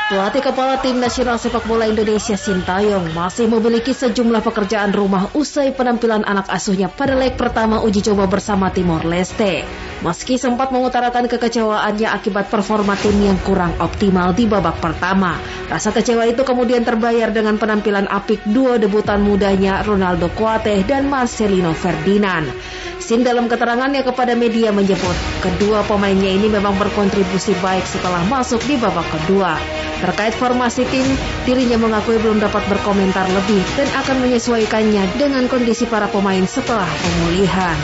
[0.08, 6.24] Pelatih Kepala Tim Nasional Sepak Bola Indonesia Sintayong masih memiliki sejumlah pekerjaan rumah usai penampilan
[6.24, 9.68] anak asuhnya pada leg pertama uji coba bersama Timor Leste.
[10.00, 15.36] Meski sempat mengutarakan kekecewaannya akibat performa tim yang kurang optimal di babak pertama,
[15.68, 21.76] rasa kecewa itu kemudian terbayar dengan penampilan apik dua debutan mudanya Ronaldo Kuate dan Marcelino
[21.76, 22.48] Ferdinand.
[22.96, 28.76] Sin dalam keterangannya kepada media menyebut kedua pemainnya ini memang berkontribusi baik setelah masuk di
[28.76, 29.56] babak kedua.
[29.98, 31.06] Terkait formasi tim,
[31.42, 37.74] dirinya mengakui belum dapat berkomentar lebih dan akan menyesuaikannya dengan kondisi para pemain setelah pemulihan.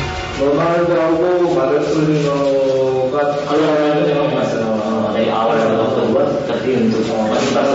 [5.14, 7.70] Dari awal waktu buat tapi untuk masih pas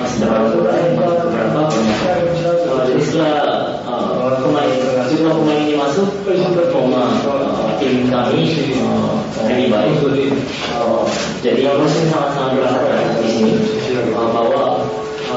[0.00, 0.56] masih berapa?
[1.28, 1.60] Berapa
[2.86, 4.72] jadi setelah pemain
[5.12, 7.12] jumlah pemain ini masuk performa
[7.76, 8.56] tim kami
[9.44, 10.00] lebih baik.
[11.44, 12.95] Jadi masih sangat sangat berharap
[13.36, 13.52] sini
[14.16, 14.88] bahwa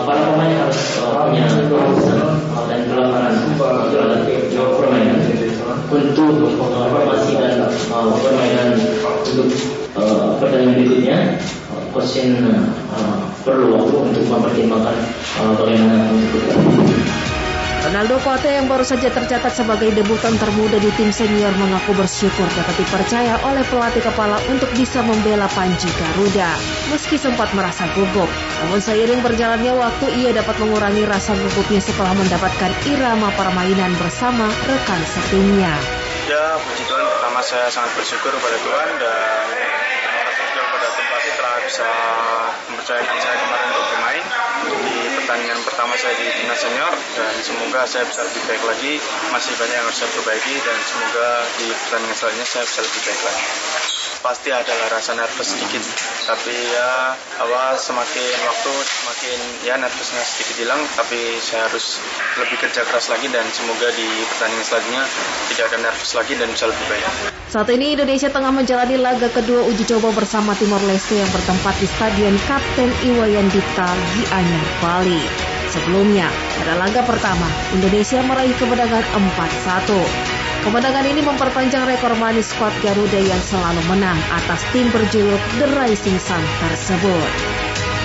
[0.07, 2.19] para pemain harus punya keharusan
[2.71, 3.33] dan kelaparan
[3.91, 4.23] terhadap
[4.55, 5.19] permainan.
[5.89, 8.77] Untuk formasi dan permainan
[9.25, 9.49] untuk
[10.37, 11.17] pertandingan berikutnya
[11.89, 12.21] coach
[13.41, 14.97] perlu waktu untuk mempertimbangkan
[15.57, 16.45] bagaimana untuk
[17.79, 22.75] Ronaldo Kuate yang baru saja tercatat sebagai debutan termuda di tim senior mengaku bersyukur dapat
[22.75, 26.59] dipercaya oleh pelatih kepala untuk bisa membela Panji Garuda.
[26.91, 28.27] Meski sempat merasa gugup,
[28.59, 35.01] namun seiring berjalannya waktu ia dapat mengurangi rasa gugupnya setelah mendapatkan irama permainan bersama rekan
[35.07, 35.71] setimnya.
[36.27, 39.45] Ya, puji Tuhan pertama saya sangat bersyukur kepada Tuhan dan
[40.03, 41.89] terima kasih kepada tim pelatih telah bisa
[42.67, 44.25] mempercayakan saya kemarin untuk bermain
[45.29, 48.97] pertandingan pertama saya di timnas senior dan semoga saya bisa lebih baik lagi.
[49.29, 53.21] Masih banyak yang harus saya perbaiki dan semoga di pertandingan selanjutnya saya bisa lebih baik
[53.29, 53.88] lagi
[54.19, 55.83] pasti adalah rasa nervous sedikit
[56.27, 62.03] tapi ya apa semakin waktu semakin ya nervousnya sedikit hilang tapi saya harus
[62.35, 65.03] lebih kerja keras lagi dan semoga di pertandingan selanjutnya
[65.55, 67.05] tidak ada nervous lagi dan bisa lebih baik
[67.49, 71.89] saat ini Indonesia tengah menjalani laga kedua uji coba bersama Timor Leste yang bertempat di
[71.89, 75.17] Stadion Kapten Iwayan Dipta Gianyar, Bali.
[75.73, 76.29] Sebelumnya,
[76.61, 79.01] pada laga pertama, Indonesia meraih kemenangan
[79.65, 80.38] 4-1.
[80.59, 86.19] Kemenangan ini memperpanjang rekor manis skuad Garuda yang selalu menang atas tim berjuluk The Rising
[86.19, 87.31] Sun tersebut.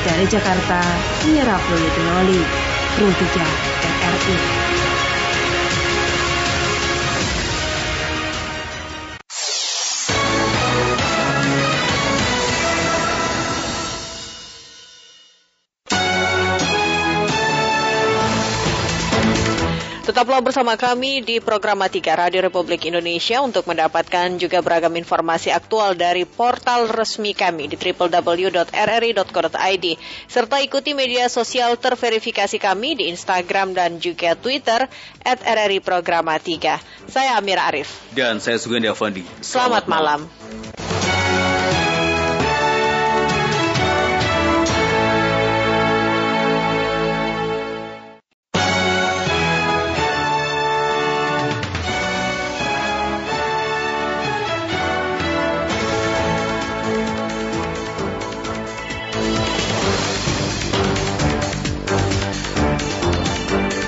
[0.07, 0.79] Dari Jakarta,
[1.27, 2.41] Mira Puyutinoli,
[2.95, 3.43] Pro 3
[3.91, 4.64] RRI.
[20.15, 25.99] Tetaplah bersama kami di program Tiga Radio Republik Indonesia untuk mendapatkan juga beragam informasi aktual
[25.99, 28.57] dari portal resmi kami di www.rri.co.id
[30.31, 34.87] serta ikuti media sosial terverifikasi kami di Instagram dan juga Twitter
[35.27, 37.11] at RRI Programa 3.
[37.11, 37.91] Saya Amir Arif.
[38.15, 39.27] Dan saya Sugandi Avandi.
[39.43, 40.31] Selamat, Selamat malam.
[40.31, 40.94] malam.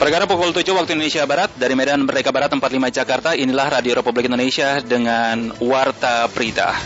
[0.07, 2.63] Perkara pukul 7 waktu Indonesia Barat dari Medan Merdeka Barat 45
[2.95, 6.79] Jakarta inilah Radio Republik Indonesia dengan Warta Berita.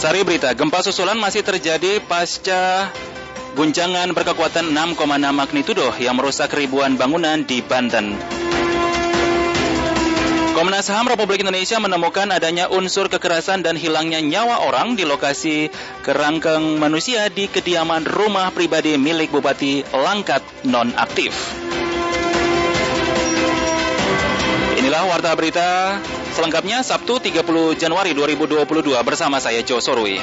[0.00, 2.88] Sari berita, gempa susulan masih terjadi pasca
[3.52, 4.96] guncangan berkekuatan 6,6
[5.28, 8.33] magnitudo yang merusak ribuan bangunan di Banten.
[10.54, 15.66] Komnas HAM Republik Indonesia menemukan adanya unsur kekerasan dan hilangnya nyawa orang di lokasi
[16.06, 21.34] kerangkeng manusia di kediaman rumah pribadi milik Bupati Langkat nonaktif.
[24.78, 25.98] Inilah warta berita
[26.38, 30.22] selengkapnya Sabtu 30 Januari 2022 bersama saya Jo Sorui.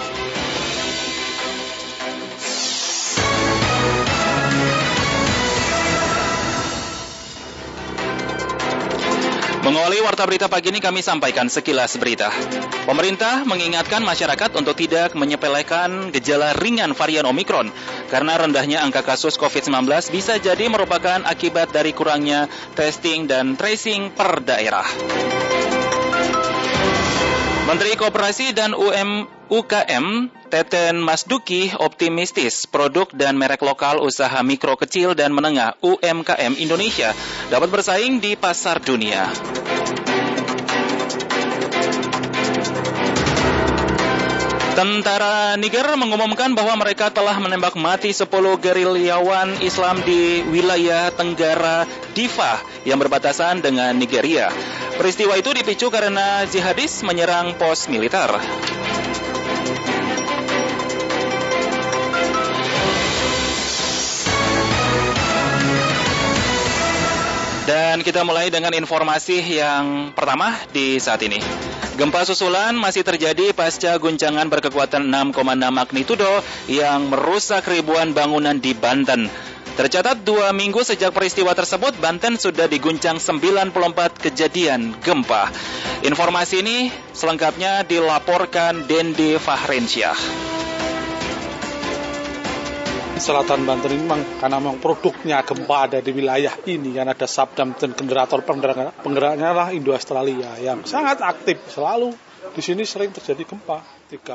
[9.71, 12.27] Mengawali warta berita pagi ini kami sampaikan sekilas berita.
[12.83, 17.71] Pemerintah mengingatkan masyarakat untuk tidak menyepelekan gejala ringan varian Omikron
[18.11, 24.43] karena rendahnya angka kasus COVID-19 bisa jadi merupakan akibat dari kurangnya testing dan tracing per
[24.43, 24.83] daerah.
[27.71, 35.15] Menteri Koperasi dan UM, UKM Teten Masduki optimistis produk dan merek lokal usaha mikro kecil
[35.15, 37.15] dan menengah UMKM Indonesia
[37.47, 39.31] dapat bersaing di pasar dunia.
[44.81, 48.25] Tentara Niger mengumumkan bahwa mereka telah menembak mati 10
[48.57, 51.85] gerilyawan Islam di wilayah Tenggara
[52.17, 54.49] Diva yang berbatasan dengan Nigeria.
[54.97, 58.33] Peristiwa itu dipicu karena jihadis menyerang pos militer.
[67.61, 71.37] Dan kita mulai dengan informasi yang pertama di saat ini.
[71.93, 79.29] Gempa susulan masih terjadi pasca guncangan berkekuatan 6,6 magnitudo yang merusak ribuan bangunan di Banten.
[79.71, 85.53] Tercatat dua minggu sejak peristiwa tersebut, Banten sudah diguncang 94 kejadian gempa.
[86.01, 86.77] Informasi ini
[87.13, 90.17] selengkapnya dilaporkan Dendi Fahrensyah.
[93.21, 97.77] Selatan Banten ini memang karena memang produknya gempa ada di wilayah ini kan ada Sabdam
[97.77, 102.17] dan generator penggerak penggeraknya lah Indo Australia yang sangat aktif selalu
[102.49, 103.85] di sini sering terjadi gempa.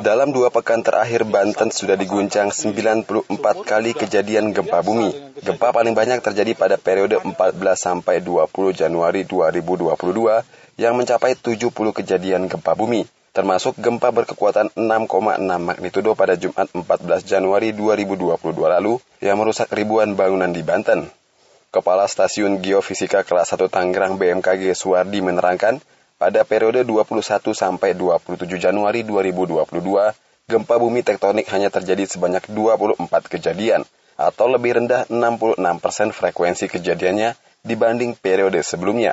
[0.00, 3.26] Dalam dua pekan terakhir, Banten sudah diguncang 94
[3.66, 5.10] kali kejadian gempa bumi.
[5.42, 7.34] Gempa paling banyak terjadi pada periode 14
[7.74, 13.04] sampai 20 Januari 2022 yang mencapai 70 kejadian gempa bumi,
[13.36, 15.12] termasuk gempa berkekuatan 6,6
[15.60, 21.12] magnitudo pada Jumat 14 Januari 2022 lalu yang merusak ribuan bangunan di Banten.
[21.68, 25.84] Kepala Stasiun Geofisika Kelas 1 Tangerang BMKG Suwardi menerangkan,
[26.16, 29.68] pada periode 21 sampai 27 Januari 2022,
[30.48, 33.84] gempa bumi tektonik hanya terjadi sebanyak 24 kejadian
[34.16, 39.12] atau lebih rendah 66% persen frekuensi kejadiannya dibanding periode sebelumnya.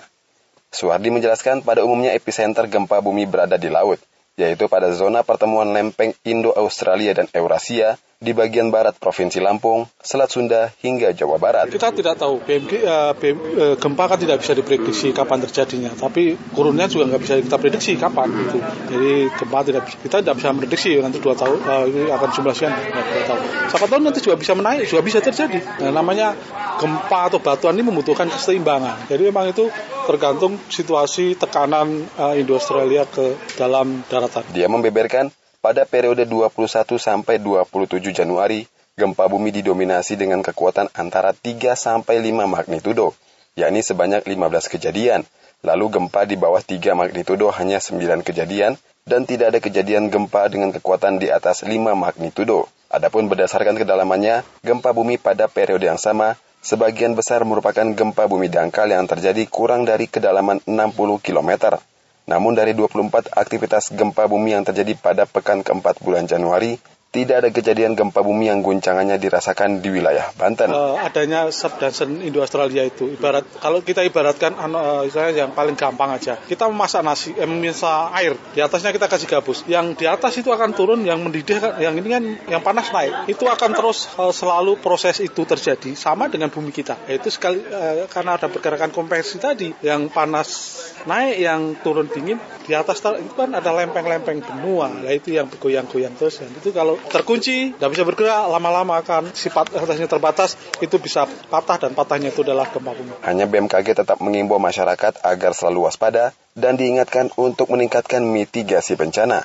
[0.71, 3.99] Suwardi menjelaskan pada umumnya epicenter gempa bumi berada di laut,
[4.33, 10.71] yaitu pada zona pertemuan lempeng Indo-Australia dan Eurasia di bagian barat Provinsi Lampung, Selat Sunda,
[10.79, 11.67] hingga Jawa Barat.
[11.67, 16.39] Kita tidak tahu, BMG, uh, BM, uh, gempa kan tidak bisa diprediksi kapan terjadinya, tapi
[16.55, 18.31] kurunnya juga nggak bisa kita prediksi kapan.
[18.31, 18.57] Gitu.
[18.63, 22.53] Jadi gempa tidak bisa, kita tidak bisa prediksi nanti dua tahun uh, ini akan jumlah
[22.55, 23.41] sekian, dua tahun.
[23.67, 25.59] Siapa tahu nanti juga bisa menaik, juga bisa terjadi.
[25.83, 26.31] Nah, namanya
[26.79, 29.11] gempa atau batuan ini membutuhkan keseimbangan.
[29.11, 29.67] Jadi memang itu
[30.07, 34.47] tergantung situasi tekanan uh, Indo-Australia ke dalam daratan.
[34.55, 35.31] Dia membeberkan
[35.63, 38.67] pada periode 21 sampai 27 Januari,
[38.99, 43.15] gempa bumi didominasi dengan kekuatan antara 3 sampai 5 magnitudo,
[43.55, 45.23] yakni sebanyak 15 kejadian.
[45.63, 48.75] Lalu gempa di bawah 3 magnitudo hanya 9 kejadian
[49.07, 52.67] dan tidak ada kejadian gempa dengan kekuatan di atas 5 magnitudo.
[52.91, 58.91] Adapun berdasarkan kedalamannya, gempa bumi pada periode yang sama sebagian besar merupakan gempa bumi dangkal
[58.91, 61.79] yang terjadi kurang dari kedalaman 60 km.
[62.23, 66.79] Namun dari 24 aktivitas gempa bumi yang terjadi pada pekan keempat bulan Januari,
[67.13, 70.73] tidak ada kejadian gempa bumi yang guncangannya dirasakan di wilayah Banten.
[70.73, 76.41] Uh, adanya subduction Indo Australia itu ibarat kalau kita ibaratkan uh, yang paling gampang aja.
[76.41, 79.61] Kita memasak nasi, eh, memasak air, di atasnya kita kasih gabus.
[79.69, 83.29] Yang di atas itu akan turun, yang mendidih yang ini kan yang panas naik.
[83.29, 86.97] Itu akan terus uh, selalu proses itu terjadi sama dengan bumi kita.
[87.05, 92.73] Itu sekali uh, karena ada pergerakan konveksi tadi, yang panas naik, yang turun dingin, di
[92.73, 94.89] atas itu kan ada lempeng-lempeng benua.
[94.89, 96.41] Nah itu yang bergoyang-goyang terus.
[96.41, 101.87] Dan itu kalau terkunci, tidak bisa bergerak, lama-lama akan sifat atasnya terbatas, itu bisa patah
[101.87, 103.13] dan patahnya itu adalah gempa bumi.
[103.25, 109.43] Hanya BMKG tetap mengimbau masyarakat agar selalu waspada dan diingatkan untuk meningkatkan mitigasi bencana.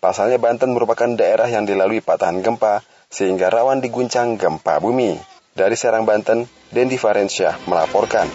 [0.00, 2.80] Pasalnya Banten merupakan daerah yang dilalui patahan gempa
[3.12, 5.18] sehingga rawan diguncang gempa bumi.
[5.50, 8.30] Dari Serang, Banten, Dendi Farensyah melaporkan.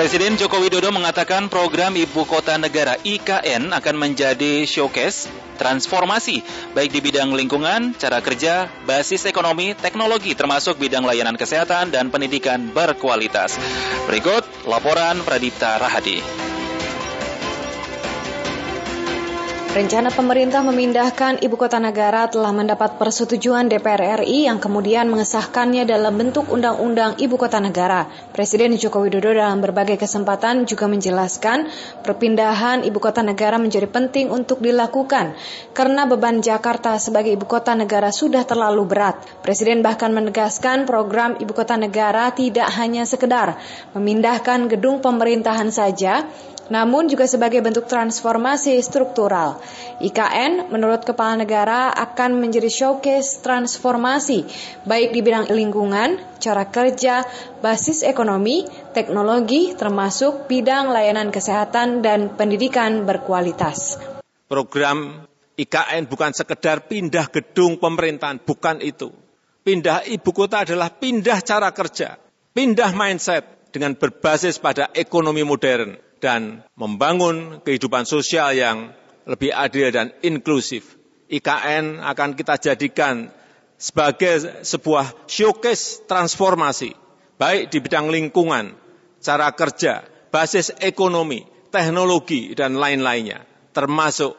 [0.00, 5.28] Presiden Joko Widodo mengatakan program Ibu Kota Negara IKN akan menjadi showcase
[5.60, 6.40] transformasi
[6.72, 12.72] baik di bidang lingkungan, cara kerja, basis ekonomi, teknologi termasuk bidang layanan kesehatan dan pendidikan
[12.72, 13.60] berkualitas.
[14.08, 16.49] Berikut laporan Pradipta Rahadi.
[19.70, 26.10] Rencana pemerintah memindahkan ibu kota negara telah mendapat persetujuan DPR RI yang kemudian mengesahkannya dalam
[26.18, 28.10] bentuk Undang-Undang Ibu Kota Negara.
[28.34, 31.70] Presiden Joko Widodo dalam berbagai kesempatan juga menjelaskan
[32.02, 35.38] perpindahan ibu kota negara menjadi penting untuk dilakukan
[35.70, 39.22] karena beban Jakarta sebagai ibu kota negara sudah terlalu berat.
[39.46, 43.54] Presiden bahkan menegaskan program ibu kota negara tidak hanya sekedar
[43.94, 46.26] memindahkan gedung pemerintahan saja,
[46.70, 49.58] namun juga sebagai bentuk transformasi struktural.
[49.98, 54.46] IKN menurut Kepala Negara akan menjadi showcase transformasi
[54.86, 57.26] baik di bidang lingkungan, cara kerja,
[57.58, 58.64] basis ekonomi,
[58.94, 63.98] teknologi, termasuk bidang layanan kesehatan dan pendidikan berkualitas.
[64.46, 65.26] Program
[65.58, 69.10] IKN bukan sekedar pindah gedung pemerintahan, bukan itu.
[69.60, 72.16] Pindah ibu kota adalah pindah cara kerja,
[72.56, 78.92] pindah mindset dengan berbasis pada ekonomi modern dan membangun kehidupan sosial yang
[79.24, 80.96] lebih adil dan inklusif.
[81.30, 83.30] IKN akan kita jadikan
[83.80, 86.92] sebagai sebuah showcase transformasi,
[87.40, 88.76] baik di bidang lingkungan,
[89.22, 94.36] cara kerja, basis ekonomi, teknologi, dan lain-lainnya, termasuk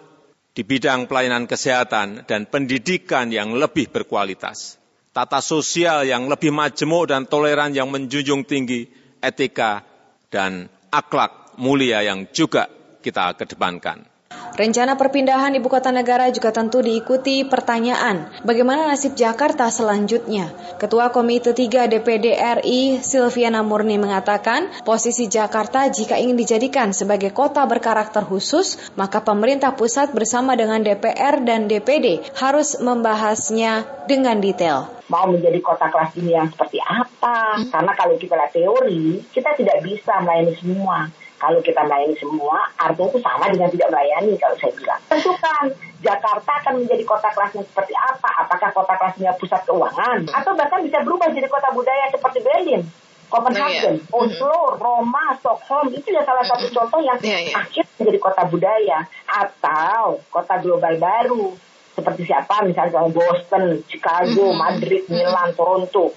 [0.52, 4.78] di bidang pelayanan kesehatan dan pendidikan yang lebih berkualitas.
[5.12, 8.88] tata sosial yang lebih majemuk dan toleran yang menjunjung tinggi
[9.20, 9.84] etika
[10.32, 12.66] dan akhlak mulia yang juga
[13.06, 14.10] kita kedepankan.
[14.52, 20.52] Rencana perpindahan ibu kota negara juga tentu diikuti pertanyaan, bagaimana nasib Jakarta selanjutnya?
[20.76, 27.64] Ketua Komite 3 DPD RI Silviana Murni mengatakan, posisi Jakarta jika ingin dijadikan sebagai kota
[27.64, 35.28] berkarakter khusus, maka pemerintah pusat bersama dengan DPR dan DPD harus membahasnya dengan detail mau
[35.28, 37.60] menjadi kota kelas dunia yang seperti apa.
[37.60, 37.68] Hmm.
[37.68, 41.12] Karena kalau kita lihat teori, kita tidak bisa melayani semua.
[41.42, 45.02] Kalau kita melayani semua, artinya itu sama dengan tidak melayani kalau saya bilang.
[45.10, 45.66] Tentukan
[46.06, 48.30] Jakarta akan menjadi kota kelasnya seperti apa?
[48.46, 50.30] Apakah kota kelasnya pusat keuangan?
[50.30, 50.38] Hmm.
[50.38, 52.86] Atau bahkan bisa berubah jadi kota budaya seperti Berlin,
[53.26, 54.14] Copenhagen, yeah, yeah.
[54.22, 57.58] Oslo, Roma, Stockholm itu ya salah satu contoh yang yeah, yeah.
[57.58, 61.58] akhirnya menjadi kota budaya atau kota global baru
[61.98, 66.14] seperti siapa misalnya Boston, Chicago, Madrid, Milan, Toronto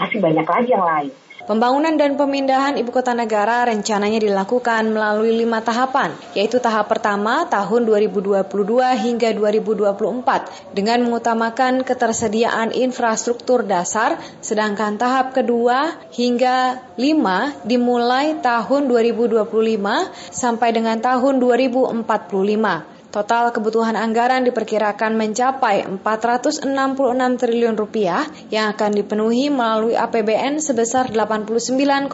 [0.00, 1.12] masih banyak lagi yang lain.
[1.48, 7.88] Pembangunan dan pemindahan ibu kota negara rencananya dilakukan melalui lima tahapan, yaitu tahap pertama tahun
[7.88, 8.44] 2022
[9.00, 19.40] hingga 2024 dengan mengutamakan ketersediaan infrastruktur dasar, sedangkan tahap kedua hingga lima dimulai tahun 2025
[20.28, 22.99] sampai dengan tahun 2045.
[23.10, 26.62] Total kebutuhan anggaran diperkirakan mencapai 466
[27.42, 28.22] triliun rupiah
[28.54, 32.06] yang akan dipenuhi melalui APBN sebesar 89,4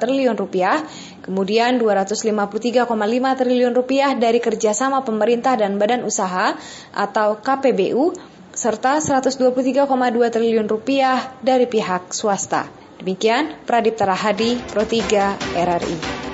[0.00, 0.80] triliun rupiah,
[1.20, 2.88] kemudian 253,5
[3.36, 6.56] triliun rupiah dari kerjasama pemerintah dan badan usaha
[6.96, 8.16] atau KPBU,
[8.56, 9.84] serta 123,2
[10.32, 12.64] triliun rupiah dari pihak swasta.
[12.96, 16.29] Demikian Pradip Tarahadi, Pro 3 RRI.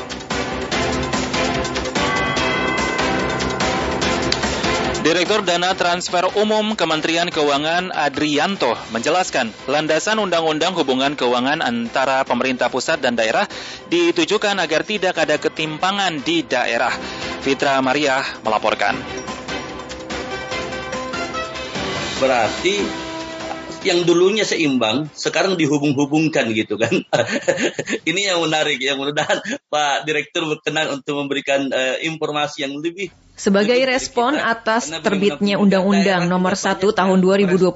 [5.06, 12.98] Direktur Dana Transfer Umum Kementerian Keuangan Adrianto menjelaskan landasan undang-undang hubungan keuangan antara pemerintah pusat
[12.98, 13.46] dan daerah
[13.86, 16.90] ditujukan agar tidak ada ketimpangan di daerah.
[17.38, 18.98] Fitra Maria melaporkan.
[22.18, 23.05] Berarti
[23.86, 26.92] yang dulunya seimbang sekarang dihubung-hubungkan gitu kan.
[28.10, 29.38] Ini yang menarik yang mudah-mudahan
[29.70, 36.56] Pak Direktur berkenan untuk memberikan uh, informasi yang lebih sebagai respon atas terbitnya Undang-Undang Nomor
[36.56, 37.68] 1 Tahun 2022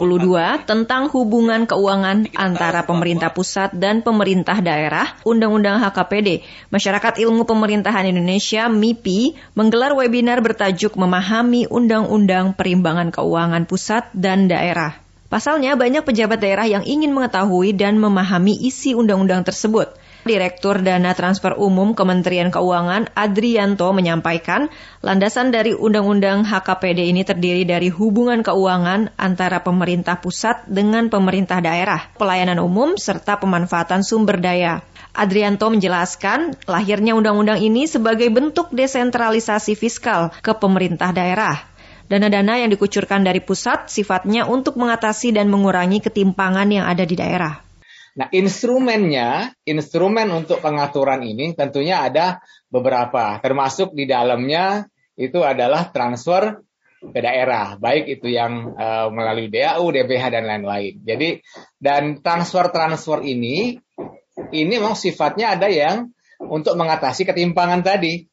[0.65, 6.41] tentang hubungan keuangan antara pemerintah pusat dan pemerintah daerah, Undang-Undang HKPD,
[6.73, 15.10] Masyarakat Ilmu Pemerintahan Indonesia MIPI menggelar webinar bertajuk Memahami Undang-Undang Perimbangan Keuangan Pusat dan Daerah.
[15.31, 19.95] Pasalnya banyak pejabat daerah yang ingin mengetahui dan memahami isi undang-undang tersebut.
[20.27, 24.67] Direktur Dana Transfer Umum Kementerian Keuangan Adrianto menyampaikan,
[25.07, 32.11] landasan dari Undang-Undang HKPD ini terdiri dari hubungan keuangan antara pemerintah pusat dengan pemerintah daerah,
[32.19, 34.83] pelayanan umum, serta pemanfaatan sumber daya.
[35.15, 41.70] Adrianto menjelaskan, lahirnya undang-undang ini sebagai bentuk desentralisasi fiskal ke pemerintah daerah.
[42.11, 47.63] Dana-dana yang dikucurkan dari pusat sifatnya untuk mengatasi dan mengurangi ketimpangan yang ada di daerah.
[48.19, 56.59] Nah, instrumennya, instrumen untuk pengaturan ini tentunya ada beberapa, termasuk di dalamnya itu adalah transfer
[57.01, 61.01] ke daerah, baik itu yang uh, melalui DAU, DBH dan lain-lain.
[61.01, 61.41] Jadi
[61.81, 63.79] dan transfer-transfer ini
[64.53, 68.30] ini memang sifatnya ada yang untuk mengatasi ketimpangan tadi.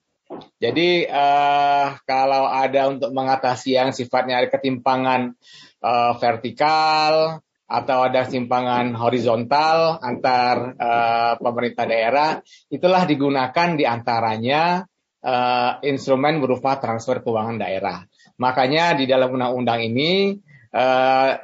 [0.59, 5.35] Jadi uh, kalau ada untuk mengatasi yang sifatnya ada ketimpangan
[5.79, 12.29] uh, vertikal, atau ada simpangan horizontal antar uh, pemerintah daerah,
[12.71, 14.87] itulah digunakan di antaranya
[15.19, 18.07] uh, instrumen berupa transfer keuangan daerah.
[18.39, 20.39] Makanya di dalam undang-undang ini
[20.71, 21.35] uh,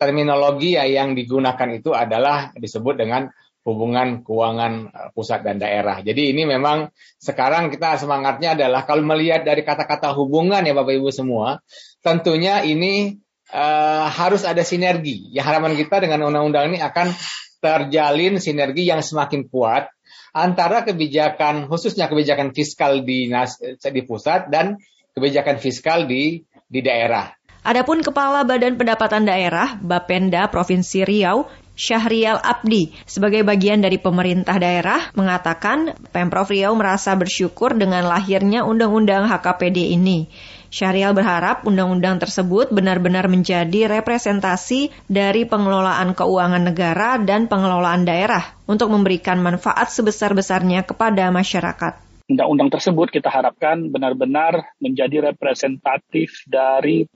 [0.00, 3.28] terminologi yang digunakan itu adalah disebut dengan
[3.64, 6.04] hubungan keuangan pusat dan daerah.
[6.04, 11.08] Jadi ini memang sekarang kita semangatnya adalah kalau melihat dari kata-kata hubungan ya Bapak Ibu
[11.08, 11.64] semua,
[12.04, 13.16] tentunya ini
[13.50, 15.32] uh, harus ada sinergi.
[15.32, 17.16] Ya harapan kita dengan undang-undang ini akan
[17.64, 19.88] terjalin sinergi yang semakin kuat
[20.36, 23.32] antara kebijakan khususnya kebijakan fiskal di
[23.80, 24.76] di pusat dan
[25.16, 27.32] kebijakan fiskal di di daerah.
[27.64, 35.10] Adapun Kepala Badan Pendapatan Daerah Bapenda Provinsi Riau Syahrial Abdi sebagai bagian dari pemerintah daerah
[35.18, 40.30] mengatakan Pemprov Riau merasa bersyukur dengan lahirnya Undang-Undang HKPD ini.
[40.70, 48.94] Syahrial berharap undang-undang tersebut benar-benar menjadi representasi dari pengelolaan keuangan negara dan pengelolaan daerah untuk
[48.94, 51.98] memberikan manfaat sebesar-besarnya kepada masyarakat.
[52.30, 57.06] Undang-undang tersebut kita harapkan benar-benar menjadi representatif dari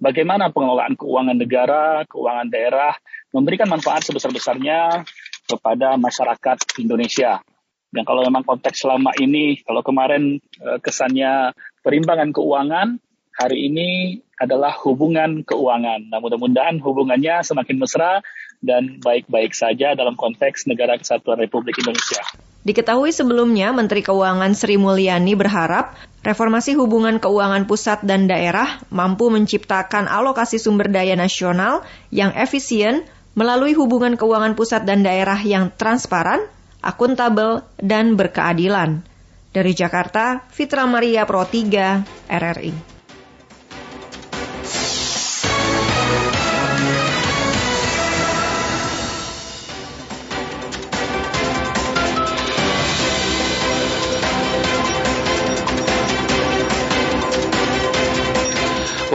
[0.00, 2.92] bagaimana pengelolaan keuangan negara, keuangan daerah,
[3.34, 5.06] memberikan manfaat sebesar-besarnya
[5.46, 7.42] kepada masyarakat Indonesia.
[7.90, 12.98] Dan kalau memang konteks selama ini, kalau kemarin eh, kesannya perimbangan keuangan,
[13.36, 16.12] hari ini adalah hubungan keuangan.
[16.12, 18.20] Nah, mudah-mudahan hubungannya semakin mesra
[18.60, 22.20] dan baik-baik saja dalam konteks negara kesatuan Republik Indonesia.
[22.66, 25.94] Diketahui sebelumnya, Menteri Keuangan Sri Mulyani berharap
[26.26, 33.06] reformasi hubungan keuangan pusat dan daerah mampu menciptakan alokasi sumber daya nasional yang efisien
[33.36, 36.48] melalui hubungan keuangan pusat dan daerah yang transparan,
[36.80, 39.04] akuntabel, dan berkeadilan.
[39.52, 42.95] Dari Jakarta, Fitra Maria Pro 3, RRI.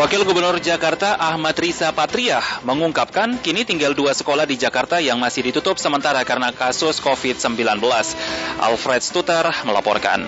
[0.02, 5.46] Wakil Gubernur Jakarta Ahmad Riza Patria mengungkapkan kini tinggal dua sekolah di Jakarta yang masih
[5.46, 7.78] ditutup sementara karena kasus COVID-19.
[8.58, 10.26] Alfred Stuter melaporkan.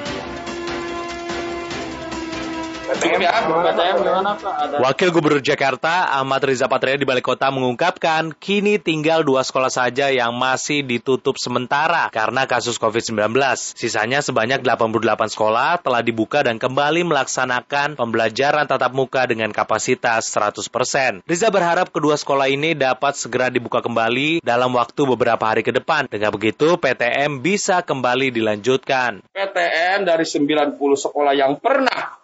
[4.84, 10.14] Wakil Gubernur Jakarta Ahmad Riza Patria di Balai Kota mengungkapkan kini tinggal dua sekolah saja
[10.14, 13.34] yang masih ditutup sementara karena kasus COVID-19.
[13.74, 21.26] Sisanya sebanyak 88 sekolah telah dibuka dan kembali melaksanakan pembelajaran tatap muka dengan kapasitas 100%.
[21.26, 26.06] Riza berharap kedua sekolah ini dapat segera dibuka kembali dalam waktu beberapa hari ke depan.
[26.06, 29.26] Dengan begitu PTM bisa kembali dilanjutkan.
[29.34, 32.23] PTM dari 90 sekolah yang pernah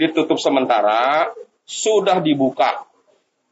[0.00, 1.28] ditutup sementara,
[1.68, 2.88] sudah dibuka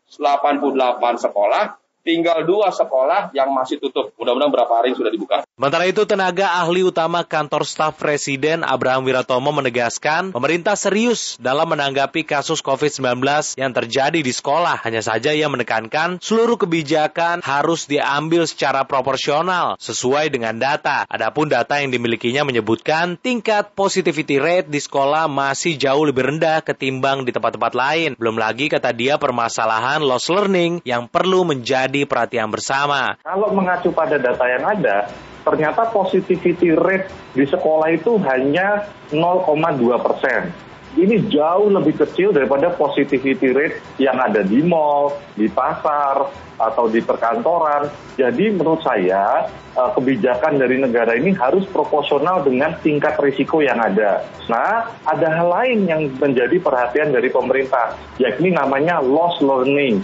[0.08, 0.72] 88
[1.20, 4.16] sekolah, tinggal dua sekolah yang masih tutup.
[4.16, 5.44] Mudah-mudahan berapa hari sudah dibuka.
[5.58, 12.22] Sementara itu, tenaga ahli utama kantor staf Presiden Abraham Wiratomo menegaskan pemerintah serius dalam menanggapi
[12.22, 13.18] kasus COVID-19
[13.58, 14.78] yang terjadi di sekolah.
[14.86, 21.02] Hanya saja ia menekankan seluruh kebijakan harus diambil secara proporsional sesuai dengan data.
[21.10, 27.26] Adapun data yang dimilikinya menyebutkan tingkat positivity rate di sekolah masih jauh lebih rendah ketimbang
[27.26, 28.14] di tempat-tempat lain.
[28.14, 33.18] Belum lagi kata dia permasalahan loss learning yang perlu menjadi perhatian bersama.
[33.26, 35.10] Kalau mengacu pada data yang ada,
[35.48, 40.52] ternyata positivity rate di sekolah itu hanya 0,2 persen.
[40.98, 46.28] Ini jauh lebih kecil daripada positivity rate yang ada di mall, di pasar,
[46.58, 47.86] atau di perkantoran.
[48.18, 49.46] Jadi menurut saya
[49.78, 54.26] eh, kebijakan dari negara ini harus proporsional dengan tingkat risiko yang ada.
[54.50, 60.02] Nah, ada hal lain yang menjadi perhatian dari pemerintah, yakni namanya loss learning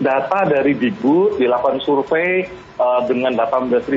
[0.00, 2.44] data dari Digbud dilakukan survei
[2.76, 3.88] uh, dengan 18.000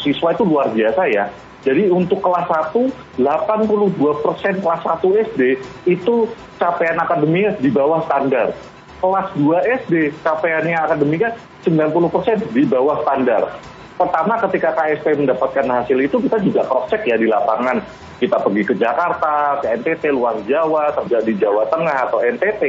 [0.00, 1.28] siswa itu luar biasa ya.
[1.66, 5.02] Jadi untuk kelas 1, 82 persen kelas 1
[5.34, 5.42] SD
[5.90, 6.30] itu
[6.62, 8.54] capaian akademiknya di bawah standar.
[9.02, 11.34] Kelas 2 SD capaiannya akademiknya
[11.66, 13.58] 90 persen di bawah standar.
[13.96, 17.82] Pertama ketika KSP mendapatkan hasil itu kita juga cross check ya di lapangan.
[18.16, 22.62] Kita pergi ke Jakarta, ke NTT, luar Jawa, terjadi Jawa Tengah atau NTT,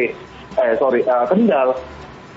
[0.59, 1.75] eh sorry, uh, Kendal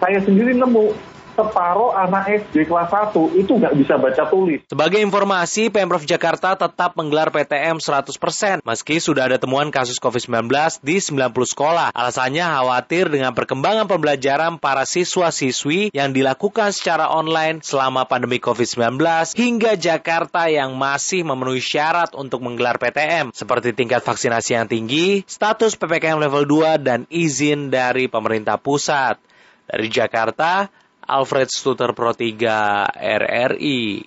[0.00, 0.96] saya sendiri nemu
[1.40, 4.60] separuh anak SD kelas 1 itu nggak bisa baca tulis.
[4.68, 10.50] Sebagai informasi, Pemprov Jakarta tetap menggelar PTM 100%, meski sudah ada temuan kasus COVID-19
[10.84, 11.88] di 90 sekolah.
[11.96, 19.00] Alasannya khawatir dengan perkembangan pembelajaran para siswa-siswi yang dilakukan secara online selama pandemi COVID-19
[19.38, 25.78] hingga Jakarta yang masih memenuhi syarat untuk menggelar PTM, seperti tingkat vaksinasi yang tinggi, status
[25.78, 29.29] PPKM level 2, dan izin dari pemerintah pusat.
[29.70, 30.66] Dari Jakarta,
[31.06, 34.02] Alfred Stuter Pro 3 RRI.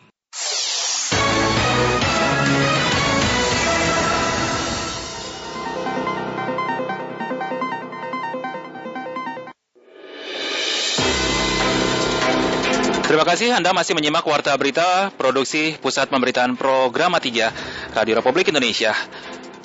[13.14, 18.92] Terima kasih Anda masih menyimak Warta Berita Produksi Pusat Pemberitaan Program 3 Radio Republik Indonesia.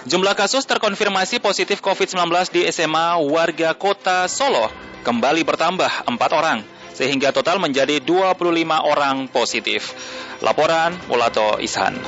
[0.07, 4.71] Jumlah kasus terkonfirmasi positif COVID-19 di SMA warga kota Solo
[5.03, 6.63] kembali bertambah 4 orang,
[6.95, 8.39] sehingga total menjadi 25
[8.79, 9.91] orang positif.
[10.39, 11.99] Laporan Mulato Ishan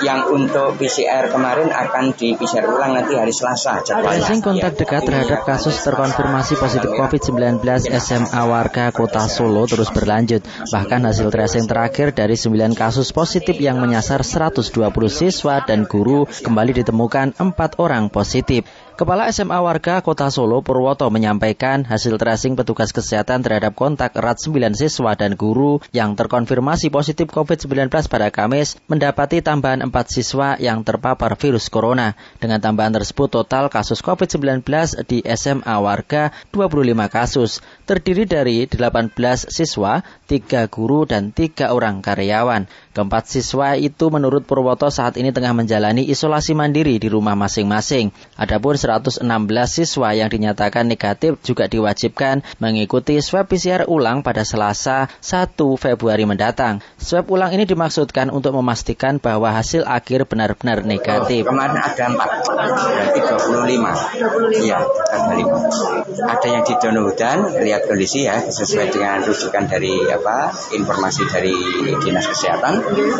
[0.00, 3.82] yang untuk PCR kemarin akan di PCR ulang nanti hari Selasa.
[3.82, 7.60] Tracing kontak dekat terhadap kasus terkonfirmasi positif COVID-19
[7.98, 10.46] SMA warga kota Solo terus berlanjut.
[10.46, 14.70] Bahkan hasil tracing terakhir dari 9 kasus positif yang menyasar 120
[15.10, 18.64] siswa dan guru kembali ditemukan 4 orang positif.
[19.00, 24.76] Kepala SMA Warga Kota Solo Purwoto menyampaikan hasil tracing petugas kesehatan terhadap kontak erat 9
[24.76, 31.32] siswa dan guru yang terkonfirmasi positif COVID-19 pada Kamis mendapati tambahan 4 siswa yang terpapar
[31.40, 32.12] virus corona.
[32.44, 34.68] Dengan tambahan tersebut total kasus COVID-19
[35.08, 39.10] di SMA Warga 25 kasus, terdiri dari 18
[39.50, 42.70] siswa, 3 guru, dan 3 orang karyawan.
[42.94, 48.14] Keempat siswa itu menurut Purwoto saat ini tengah menjalani isolasi mandiri di rumah masing-masing.
[48.38, 49.26] Adapun 116
[49.66, 56.78] siswa yang dinyatakan negatif juga diwajibkan mengikuti swab PCR ulang pada Selasa 1 Februari mendatang.
[56.94, 61.42] Swab ulang ini dimaksudkan untuk memastikan bahwa hasil akhir benar-benar negatif.
[61.46, 64.62] Kemarin ada 4, berarti 25.
[64.62, 66.30] Iya, ada 5.
[66.38, 71.56] Ada yang di Donohudan, lihat kondisi ya, sesuai dengan rujukan dari apa informasi dari
[72.00, 72.74] Dinas Kesehatan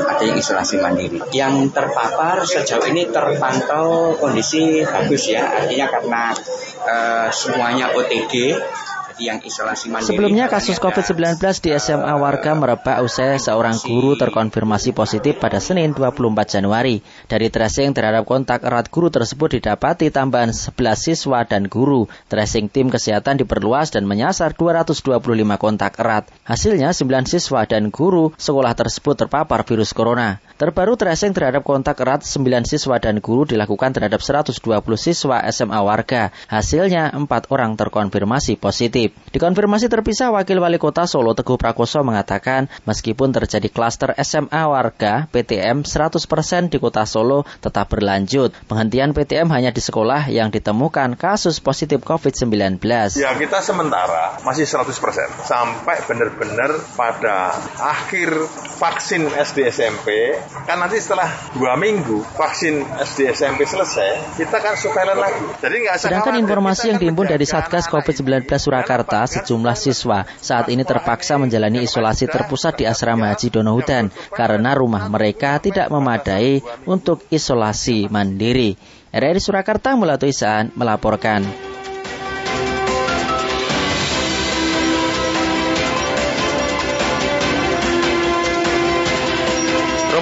[0.09, 1.21] ada yang isolasi mandiri.
[1.33, 6.23] Yang terpapar sejauh ini terpantau kondisi bagus ya, artinya karena
[6.85, 8.57] uh, semuanya OTG,
[9.21, 10.17] yang isolasi mandiri.
[10.17, 16.59] Sebelumnya kasus COVID-19 di SMA warga merebak usai seorang guru terkonfirmasi positif pada Senin 24
[16.59, 17.05] Januari.
[17.29, 22.09] Dari tracing terhadap kontak erat guru tersebut didapati tambahan 11 siswa dan guru.
[22.33, 25.05] Tracing tim kesehatan diperluas dan menyasar 225
[25.61, 26.27] kontak erat.
[26.49, 30.41] Hasilnya 9 siswa dan guru sekolah tersebut terpapar virus corona.
[30.57, 34.61] Terbaru tracing terhadap kontak erat 9 siswa dan guru dilakukan terhadap 120
[34.97, 36.33] siswa SMA warga.
[36.49, 39.10] Hasilnya 4 orang terkonfirmasi positif.
[39.31, 45.87] Dikonfirmasi terpisah, Wakil Wali Kota Solo Teguh Prakoso mengatakan meskipun terjadi klaster SMA warga, PTM
[45.87, 46.19] 100%
[46.67, 48.51] di Kota Solo tetap berlanjut.
[48.67, 52.83] Penghentian PTM hanya di sekolah yang ditemukan kasus positif COVID-19.
[53.23, 54.91] Ya kita sementara masih 100%
[55.47, 58.35] sampai benar-benar pada akhir
[58.83, 60.35] vaksin SD SMP
[60.65, 65.45] kan nanti setelah dua minggu vaksin SD SMP selesai kita kan surveillance lagi.
[65.61, 70.85] Jadi nggak Sedangkan informasi yang diimpun dari Satgas COVID-19 Surakarta Jakarta, sejumlah siswa saat ini
[70.85, 78.13] terpaksa menjalani isolasi terpusat di asrama Haji Donohudan karena rumah mereka tidak memadai untuk isolasi
[78.13, 78.77] mandiri.
[79.09, 81.49] RRI Surakarta Mulatu Isaan melaporkan.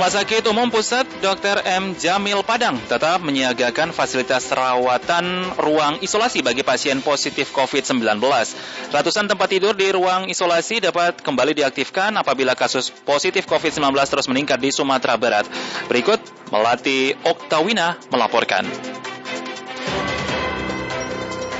[0.09, 1.61] Rumah Sakit Umum Pusat Dr.
[1.69, 1.93] M.
[1.93, 8.17] Jamil Padang tetap menyiagakan fasilitas rawatan ruang isolasi bagi pasien positif COVID-19.
[8.89, 14.57] Ratusan tempat tidur di ruang isolasi dapat kembali diaktifkan apabila kasus positif COVID-19 terus meningkat
[14.57, 15.45] di Sumatera Barat.
[15.93, 16.25] Berikut
[16.57, 18.65] Melati Oktawina melaporkan.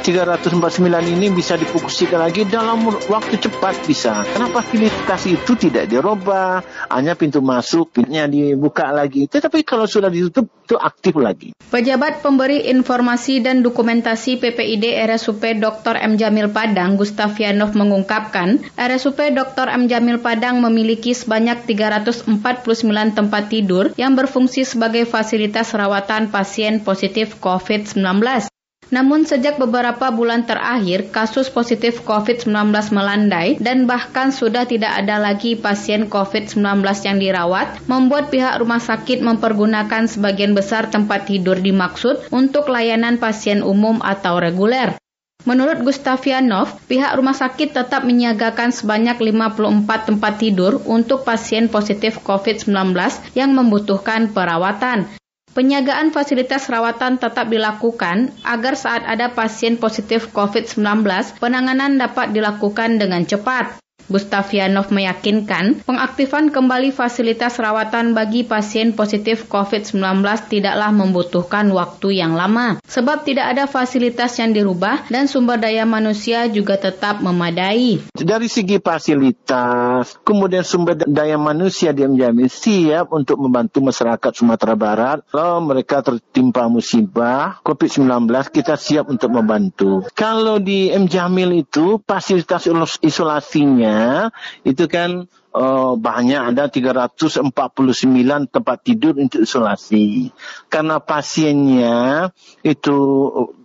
[0.09, 4.25] 349 ini bisa difungsikan lagi dalam waktu cepat bisa.
[4.25, 9.29] Karena fasilitas itu tidak dirubah, hanya pintu masuknya dibuka lagi.
[9.29, 11.53] Tetapi kalau sudah ditutup itu aktif lagi.
[11.69, 16.01] Pejabat pemberi informasi dan dokumentasi PPID RSUP Dr.
[16.01, 16.17] M.
[16.17, 19.69] Jamil Padang, Gustavianov mengungkapkan, RSUP Dr.
[19.69, 19.93] M.
[19.93, 22.33] Jamil Padang memiliki sebanyak 349
[23.13, 28.49] tempat tidur yang berfungsi sebagai fasilitas rawatan pasien positif COVID-19.
[28.89, 35.61] Namun sejak beberapa bulan terakhir, kasus positif COVID-19 melandai dan bahkan sudah tidak ada lagi
[35.61, 42.73] pasien COVID-19 yang dirawat, membuat pihak rumah sakit mempergunakan sebagian besar tempat tidur dimaksud untuk
[42.73, 44.97] layanan pasien umum atau reguler.
[45.47, 52.75] Menurut Gustavianov, pihak rumah sakit tetap menyiagakan sebanyak 54 tempat tidur untuk pasien positif COVID-19
[53.39, 55.09] yang membutuhkan perawatan.
[55.59, 61.03] Penyagaan fasilitas rawatan tetap dilakukan agar saat ada pasien positif COVID-19,
[61.43, 63.83] penanganan dapat dilakukan dengan cepat.
[64.09, 72.81] Gustavianov meyakinkan pengaktifan kembali fasilitas rawatan bagi pasien positif COVID-19 tidaklah membutuhkan waktu yang lama,
[72.89, 78.01] sebab tidak ada fasilitas yang dirubah dan sumber daya manusia juga tetap memadai.
[78.17, 85.19] Dari segi fasilitas, kemudian sumber daya manusia dia menjamin siap untuk membantu masyarakat Sumatera Barat.
[85.29, 88.25] Kalau mereka tertimpa musibah COVID-19,
[88.57, 90.09] kita siap untuk membantu.
[90.17, 92.65] Kalau di M Jamil itu fasilitas
[93.05, 93.98] isolasinya
[94.63, 97.51] itu kan uh, banyak ada 349
[98.49, 100.31] tempat tidur untuk isolasi.
[100.71, 102.31] Karena pasiennya
[102.63, 102.97] itu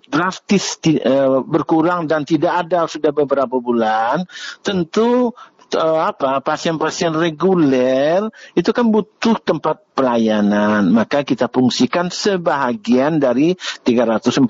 [0.08, 4.30] drastis uh, berkurang dan tidak ada sudah beberapa bulan,
[4.62, 5.34] tentu
[5.76, 14.46] uh, apa pasien-pasien reguler itu kan butuh tempat pelayanan maka kita fungsikan sebahagian dari 349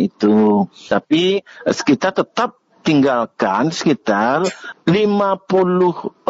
[0.00, 4.44] itu tapi kita tetap tinggalkan sekitar
[4.84, 6.20] 54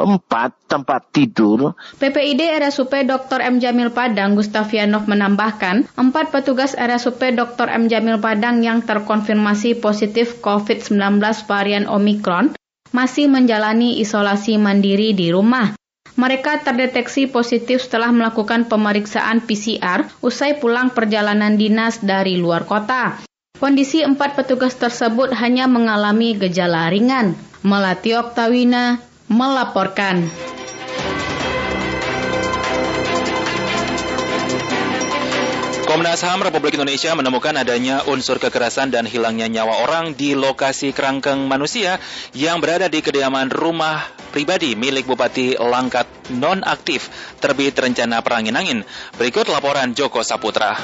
[0.71, 1.75] tempat tidur.
[1.99, 3.43] PPID RSUP Dr.
[3.43, 3.59] M.
[3.59, 7.67] Jamil Padang Gustavianov menambahkan, empat petugas RSUP Dr.
[7.67, 7.91] M.
[7.91, 11.19] Jamil Padang yang terkonfirmasi positif COVID-19
[11.51, 12.55] varian Omikron
[12.95, 15.75] masih menjalani isolasi mandiri di rumah.
[16.15, 23.19] Mereka terdeteksi positif setelah melakukan pemeriksaan PCR usai pulang perjalanan dinas dari luar kota.
[23.55, 27.39] Kondisi empat petugas tersebut hanya mengalami gejala ringan.
[27.63, 28.99] Melati Oktawina
[29.31, 30.27] melaporkan.
[35.87, 41.47] Komnas HAM Republik Indonesia menemukan adanya unsur kekerasan dan hilangnya nyawa orang di lokasi kerangkeng
[41.47, 42.03] manusia
[42.35, 44.03] yang berada di kediaman rumah
[44.35, 47.07] pribadi milik Bupati Langkat nonaktif
[47.39, 48.83] terbit rencana perangin angin.
[49.15, 50.75] Berikut laporan Joko Saputra.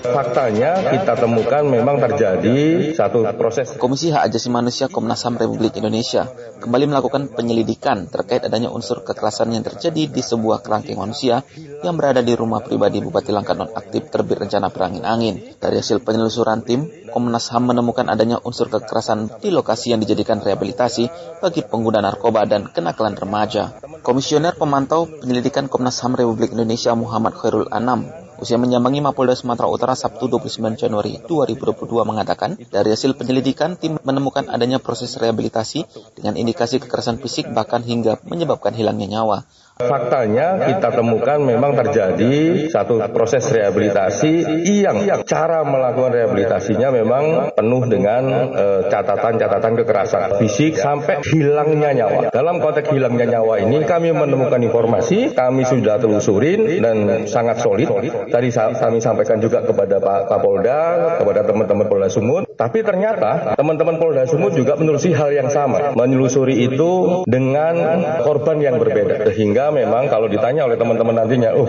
[0.00, 3.76] Faktanya kita temukan memang terjadi satu proses.
[3.76, 6.24] Komisi Hak Asasi Manusia Komnas HAM Republik Indonesia
[6.56, 11.44] kembali melakukan penyelidikan terkait adanya unsur kekerasan yang terjadi di sebuah kerangkeng manusia
[11.84, 15.34] yang berada di rumah pribadi Bupati Langkat nonaktif terbit rencana perangin angin.
[15.60, 21.12] Dari hasil penelusuran tim, Komnas HAM menemukan adanya unsur kekerasan di lokasi yang dijadikan rehabilitasi
[21.44, 23.76] bagi pengguna narkoba dan kenakalan remaja.
[24.00, 29.92] Komisioner Pemantau Penyelidikan Komnas HAM Republik Indonesia Muhammad Khairul Anam Usia menyambangi Mapolda Sumatera Utara
[29.92, 35.84] Sabtu 29 Januari 2022 mengatakan, dari hasil penyelidikan tim menemukan adanya proses rehabilitasi
[36.16, 39.44] dengan indikasi kekerasan fisik bahkan hingga menyebabkan hilangnya nyawa.
[39.80, 48.22] Faktanya kita temukan memang terjadi satu proses rehabilitasi yang cara melakukan rehabilitasinya memang penuh dengan
[48.52, 52.20] eh, catatan-catatan kekerasan fisik sampai hilangnya nyawa.
[52.28, 57.88] Dalam konteks hilangnya nyawa ini kami menemukan informasi, kami sudah telusurin dan sangat solid.
[58.28, 60.80] Tadi kami sampaikan juga kepada Pak Kapolda,
[61.22, 62.44] kepada teman-teman Polda Sumut.
[62.54, 67.74] Tapi ternyata teman-teman Polda Sumut juga menelusuri hal yang sama, menelusuri itu dengan
[68.20, 71.66] korban yang berbeda sehingga memang kalau ditanya oleh teman-teman nantinya, oh,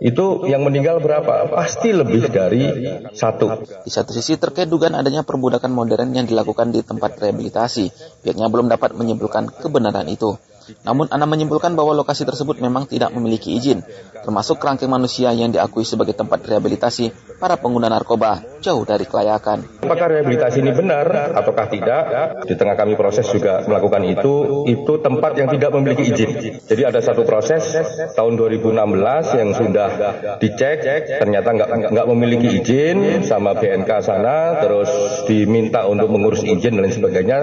[0.00, 1.48] itu yang meninggal berapa?
[1.50, 2.64] Pasti lebih dari
[3.12, 3.64] satu.
[3.84, 7.90] Di satu sisi terkait dugaan adanya perbudakan modern yang dilakukan di tempat rehabilitasi,
[8.24, 10.36] pihaknya belum dapat menyimpulkan kebenaran itu.
[10.82, 13.82] Namun Ana menyimpulkan bahwa lokasi tersebut memang tidak memiliki izin,
[14.22, 19.80] termasuk kerangkeng manusia yang diakui sebagai tempat rehabilitasi para pengguna narkoba jauh dari kelayakan.
[19.80, 22.02] Apakah rehabilitasi ini benar ataukah tidak?
[22.44, 24.34] Di tengah kami proses juga melakukan itu,
[24.68, 26.30] itu tempat yang tidak memiliki izin.
[26.68, 27.64] Jadi ada satu proses
[28.12, 29.88] tahun 2016 yang sudah
[30.36, 30.78] dicek,
[31.16, 34.90] ternyata nggak nggak memiliki izin sama BNK sana, terus
[35.24, 37.38] diminta untuk mengurus izin dan lain sebagainya.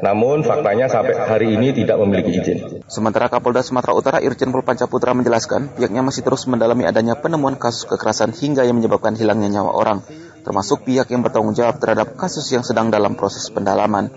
[0.00, 2.58] Namun faktanya sampai hari ini tidak memiliki izin.
[2.88, 7.88] Sementara Kapolda Sumatera Utara Irjen Pol Pancaputra menjelaskan, pihaknya masih terus mendalami adanya penemuan kasus
[7.88, 9.98] kekerasan hingga yang menyebabkan hilangnya nyawa orang,
[10.44, 14.12] termasuk pihak yang bertanggung jawab terhadap kasus yang sedang dalam proses pendalaman.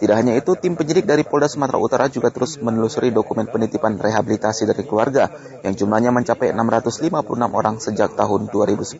[0.00, 4.64] Tidak hanya itu, tim penyidik dari Polda Sumatera Utara juga terus menelusuri dokumen penitipan rehabilitasi
[4.64, 5.28] dari keluarga
[5.60, 8.96] yang jumlahnya mencapai 656 orang sejak tahun 2010,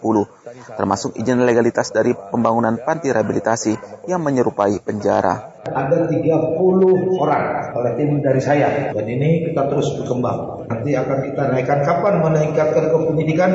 [0.76, 7.44] termasuk izin legalitas dari pembangunan panti rehabilitasi yang menyerupai penjara ada 30 orang
[7.76, 8.90] oleh tim dari saya.
[8.96, 10.64] Dan ini kita terus berkembang.
[10.72, 11.78] Nanti akan kita naikkan.
[11.84, 13.50] Kapan menaikkan ke penyidikan?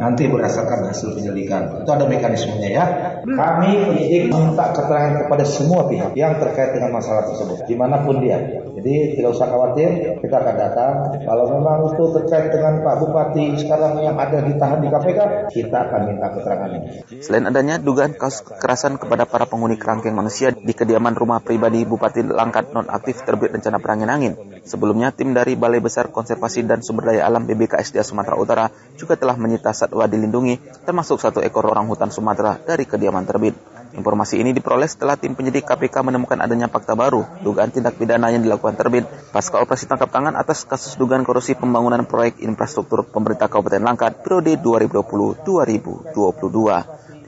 [0.00, 1.84] Nanti berdasarkan hasil penyelidikan.
[1.84, 2.84] Itu ada mekanismenya ya.
[3.24, 7.68] Kami penyidik minta keterangan kepada semua pihak yang terkait dengan masalah tersebut.
[7.68, 8.40] Di mana pun dia.
[8.80, 10.92] Jadi tidak usah khawatir, kita akan datang.
[11.26, 15.20] Kalau memang itu terkait dengan Pak Bupati sekarang yang ada ditahan di KPK,
[15.52, 16.80] kita akan minta keterangannya.
[17.20, 22.22] Selain adanya dugaan kasus kekerasan kepada para penghuni kerangkeng manusia di kediaman rumah pribadi Bupati
[22.22, 24.38] Langkat nonaktif terbit rencana perangin angin.
[24.62, 29.34] Sebelumnya, tim dari Balai Besar Konservasi dan Sumber Daya Alam BBKSDA Sumatera Utara juga telah
[29.34, 33.58] menyita satwa dilindungi, termasuk satu ekor orang hutan Sumatera dari kediaman terbit.
[33.90, 38.46] Informasi ini diperoleh setelah tim penyidik KPK menemukan adanya fakta baru dugaan tindak pidana yang
[38.46, 39.02] dilakukan terbit
[39.34, 44.54] pasca operasi tangkap tangan atas kasus dugaan korupsi pembangunan proyek infrastruktur pemerintah Kabupaten Langkat periode
[44.62, 46.14] 2020-2022.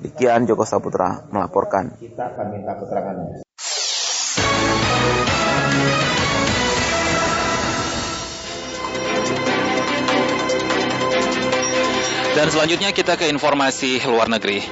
[0.03, 1.99] Demikian Joko Saputra melaporkan.
[1.99, 3.43] Kita akan minta keterangan.
[12.33, 14.65] Dan selanjutnya kita ke informasi luar negeri.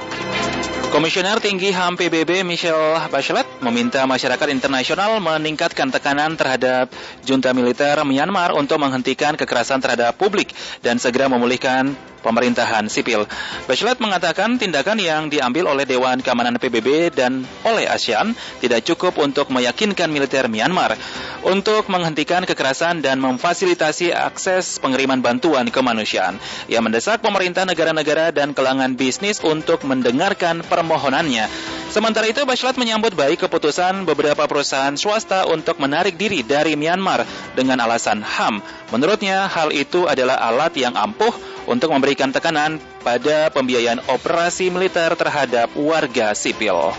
[0.89, 6.91] Komisioner Tinggi HAM PBB Michelle Bachelet meminta masyarakat internasional meningkatkan tekanan terhadap
[7.23, 10.51] junta militer Myanmar untuk menghentikan kekerasan terhadap publik
[10.83, 13.25] dan segera memulihkan pemerintahan sipil.
[13.65, 19.49] Bachelet mengatakan tindakan yang diambil oleh Dewan Keamanan PBB dan oleh ASEAN tidak cukup untuk
[19.49, 20.95] meyakinkan militer Myanmar
[21.41, 26.37] untuk menghentikan kekerasan dan memfasilitasi akses pengiriman bantuan kemanusiaan.
[26.69, 31.49] Ia mendesak pemerintah negara-negara dan kelangan bisnis untuk mendengarkan permohonannya
[31.91, 37.83] Sementara itu, Bashlat menyambut baik keputusan beberapa perusahaan swasta untuk menarik diri dari Myanmar dengan
[37.83, 38.63] alasan HAM.
[38.95, 41.35] Menurutnya, hal itu adalah alat yang ampuh
[41.67, 42.75] untuk memberikan tekanan
[43.07, 46.91] pada pembiayaan operasi militer terhadap warga sipil.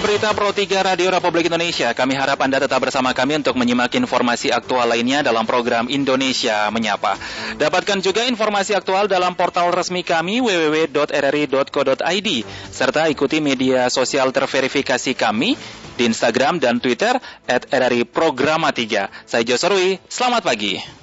[0.00, 1.92] Berita Pro 3 Radio Republik Indonesia.
[1.92, 7.20] Kami harap Anda tetap bersama kami untuk menyimak informasi aktual lainnya dalam program Indonesia Menyapa.
[7.60, 12.28] Dapatkan juga informasi aktual dalam portal resmi kami www.rri.co.id
[12.72, 15.60] serta ikuti media sosial terverifikasi kami
[16.00, 17.68] di Instagram dan Twitter at
[18.08, 19.28] Programa 3.
[19.28, 21.01] Saya Josorwi, selamat pagi.